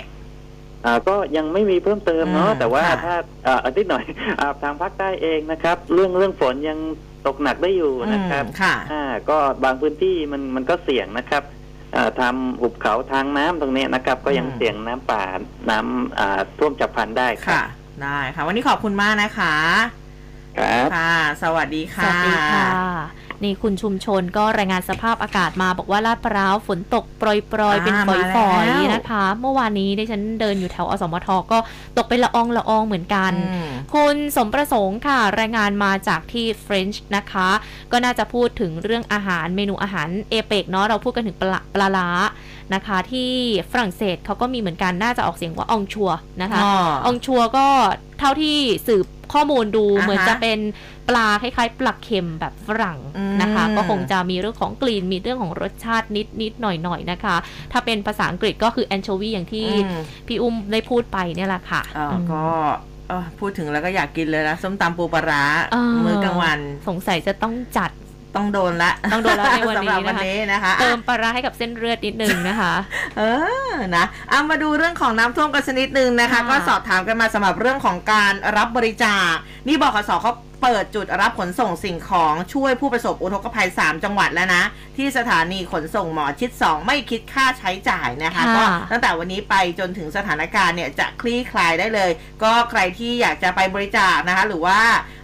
[0.85, 3.15] อ่าก็ยังไม่มีเพิ่มเติมเนาะอืมแต่ว่าค่ะถ้า
[3.47, 4.05] อ่าอาทิตย์หน่อย
[4.39, 6.79] อ่าทางภาคใต้เองนะครับ เรื่องเรื่องฝนยัง
[7.27, 11.64] ตกหนักได้อยู่นะครับอืมค่ะอ่าก็บางพื้นที่มันมันก็เสี่ยงนะครับเอ่อ
[12.21, 15.23] ทำหุบเขาทางน้ำตรงนี้นะครับ ก็ยังอืมเสี่ยงน้ำป่า
[15.69, 17.63] น้ำอ่าท่วมฉับพลันได้ครัค่ะบ
[18.03, 19.55] ได้ค่ะ วันนี้ขอบคุณมากนะคะ
[20.59, 27.23] ครับค่ะ สวัสดีสค่ะวัสดีค่ะ นี่คุณชุมชนก็รายงานสภาพอากาศมาบอกว่าลาดพร้าวฝนตกโป
[27.59, 31.57] รยๆอ่าเป็นฝมาอยแล้วๆนะคะ เมื่อวานนี้ดิฉันเดินอยู่แถวอสมทก็
[31.97, 37.49] ตกเป็นละอองละอองเหมือนกันอืมคุณสมประสงค์ค่ะ รายงานมาจากที่เฟรนช์นะคะ
[37.91, 42.09] ก็น่าจะพูดถึงเรื่องอาหารเมนูอาหารเอเปกเนาะเราพูดกันถึงปลาปลาล้า
[42.73, 43.31] นะคะที่
[43.71, 46.09] ฝรั่งเศสเขาก็มีเหมือนกันน่าจะออกเสียงว่าอองชัว
[46.41, 46.73] นะคะอ๋อ
[47.05, 47.67] อองชัวก็
[48.19, 48.57] เท่าที่
[48.87, 50.59] สืบ ข้อมูลดูอ่าฮะเหมือนจะเป็น
[51.09, 57.35] ปลาคล้ายๆปลาเค็มแบบฝรั่งอืมนะคะ ก็คงจะมีเรื่องของกลิ่นมีเรื่องของรสชาตินิดนิดๆหน่อยหน่อยๆนะคะ
[57.71, 62.43] ถ้าเป็นภาษาอังกฤษก็คือแอนโชวีอย่างที่อืมพี่อุ้มได้พูดไปเนี่ยแหละค่ะเอ่ออมก็
[63.07, 67.91] เอ่อพูดถึงแล้วก็อยากกินเลยนะ ส้มตำปูปลาร้าเออมื้อกลางวัน สงสัยจะต้องจัด
[68.35, 72.73] ต้องโดนละต้องโดนละในวันนี้สำหรับวันนะคะนี้นะคะ เติมปลาร้าให้กับเส้นเลือดนิดนึงนะคะ
[73.17, 73.21] เอ
[73.69, 79.33] อนะเอามาดูเรื่องของน้ำท่วมกันสักนิดนึงนะคะค่ะก็สอบถามกันมาสำหรับเรื่องของการรับบริจาค
[79.67, 80.31] นี่บขสเขา
[80.61, 84.63] เปิดจุดรับขนส่งสิ่งของช่วยผู้ประสบอุทกภัย 3 จังหวัดแล้วนะ
[84.97, 92.11] ที่สถานีขนส่งหมอชิด 2 ไม่คิดค่าใช้จ่ายนะคะค่ะก็ตั้งแต่วันนี้ไปจนถึงสถานการณ์เนี่ยจะคลี่คลายได้เลย
[92.43, 94.79] ก็ใครที่อยากจะไปบริจาคนะคะ หรือว่า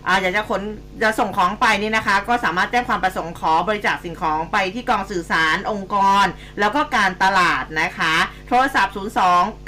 [0.07, 0.61] อ่าอยากจะขน
[1.03, 6.25] จะส่งของไปนี่นะคะ ก็สามารถแจ้งความประสงค์ขอบริจาคสิ่งของไปที่กองสื่อสารองค์กร
[6.59, 8.15] แล้วก็การตลาดนะคะ
[8.47, 8.99] โทรศัพท์ 02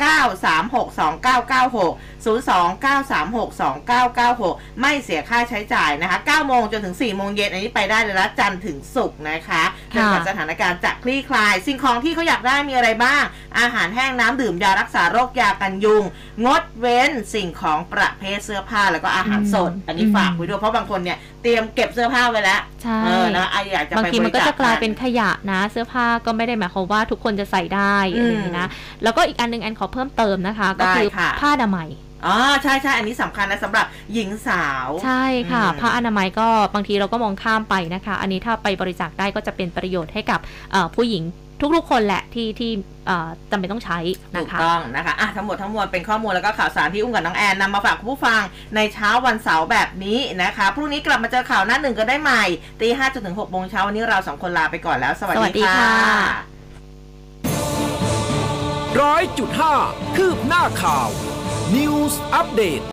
[0.03, 3.49] 936 2996 02 936
[4.01, 9.63] 2996 ไม่เสียค่าใช้จ่ายนะคะ9โมงจนถึง4โมงเย็นอันนี้ไปได้เลยละจันทร์ถึงศุกร์นะคะ
[9.95, 13.23] จนกว่าสถานการณ์จะคลี่คลาย สิ่งของที่เขาอยากได้มีอะไรบ้าง
[13.59, 16.03] อาหารแห้งน้ำดื่มยารักษาโรคยากันยุง
[16.45, 28.67] งดเว้นสิ่งของประเภทเสื้อผ้าแล้วก็อาหารสดอืมอันนี้ฝากไว้ด้วยเพราะบางคนเนี่ยเตรียมเก็บเสื้อผ้าไว้แล้วใช่เออนะอะอยากจะบางไปทีบมันริก็จาคจะกลายเป็นขยะนะ เสื้อผ้าก็ไม่ได้หมายความว่าทุกคนจะใส่ได้อืมอะไรอย่างนี้นะ
[29.03, 31.89] แล้วก็อีกอันหนึงแอนขอเพิ่มเติมนะคะ ก็ได้คือค่ะผ้าอนามัย
[32.25, 40.39] อ๋อใช่ใช่อันนี้สำคัญนะสำหรับหญิงสาว ใช่ค่ะอืมผ้าอนามัยก็บางทีเราก็มองข้ามไปนะคะ อันนี้ถ้าไปบริจาคได้ก็จะเป็นประโยชน์ให้กับ
[40.71, 41.23] เอ่อผู้หญิง
[41.75, 42.71] ทุกๆคนแหละที่ที่
[43.07, 43.99] เอ่อจำเป็นต้องใช้
[44.35, 48.41] ถูนะกคะต้องนะคะอะทั้งหมดทั้งมวลเป็นข้อมูลแล้วก็ข่าวสารที่อุ้มกับน้องแอนนำมาฝากคุณผู้ฟัง
[48.75, 52.43] ในเช้าวันเสาร์แบบนี้นะคะพรุ่งนี้กลับมาเจอข่าวหน้าหนึ่งกันได้ใหม่
[52.81, 56.17] ตีห้าจนถึงหกโมงเช้าวันนี้เราสองคนลาไปก่อนแล้ว สวัสสวัสดีดีค่ะค่ะ
[59.01, 59.73] ร้อยจุดห้า
[60.15, 61.09] คืบหน้าข่าว
[61.71, 62.81] News อัปเดต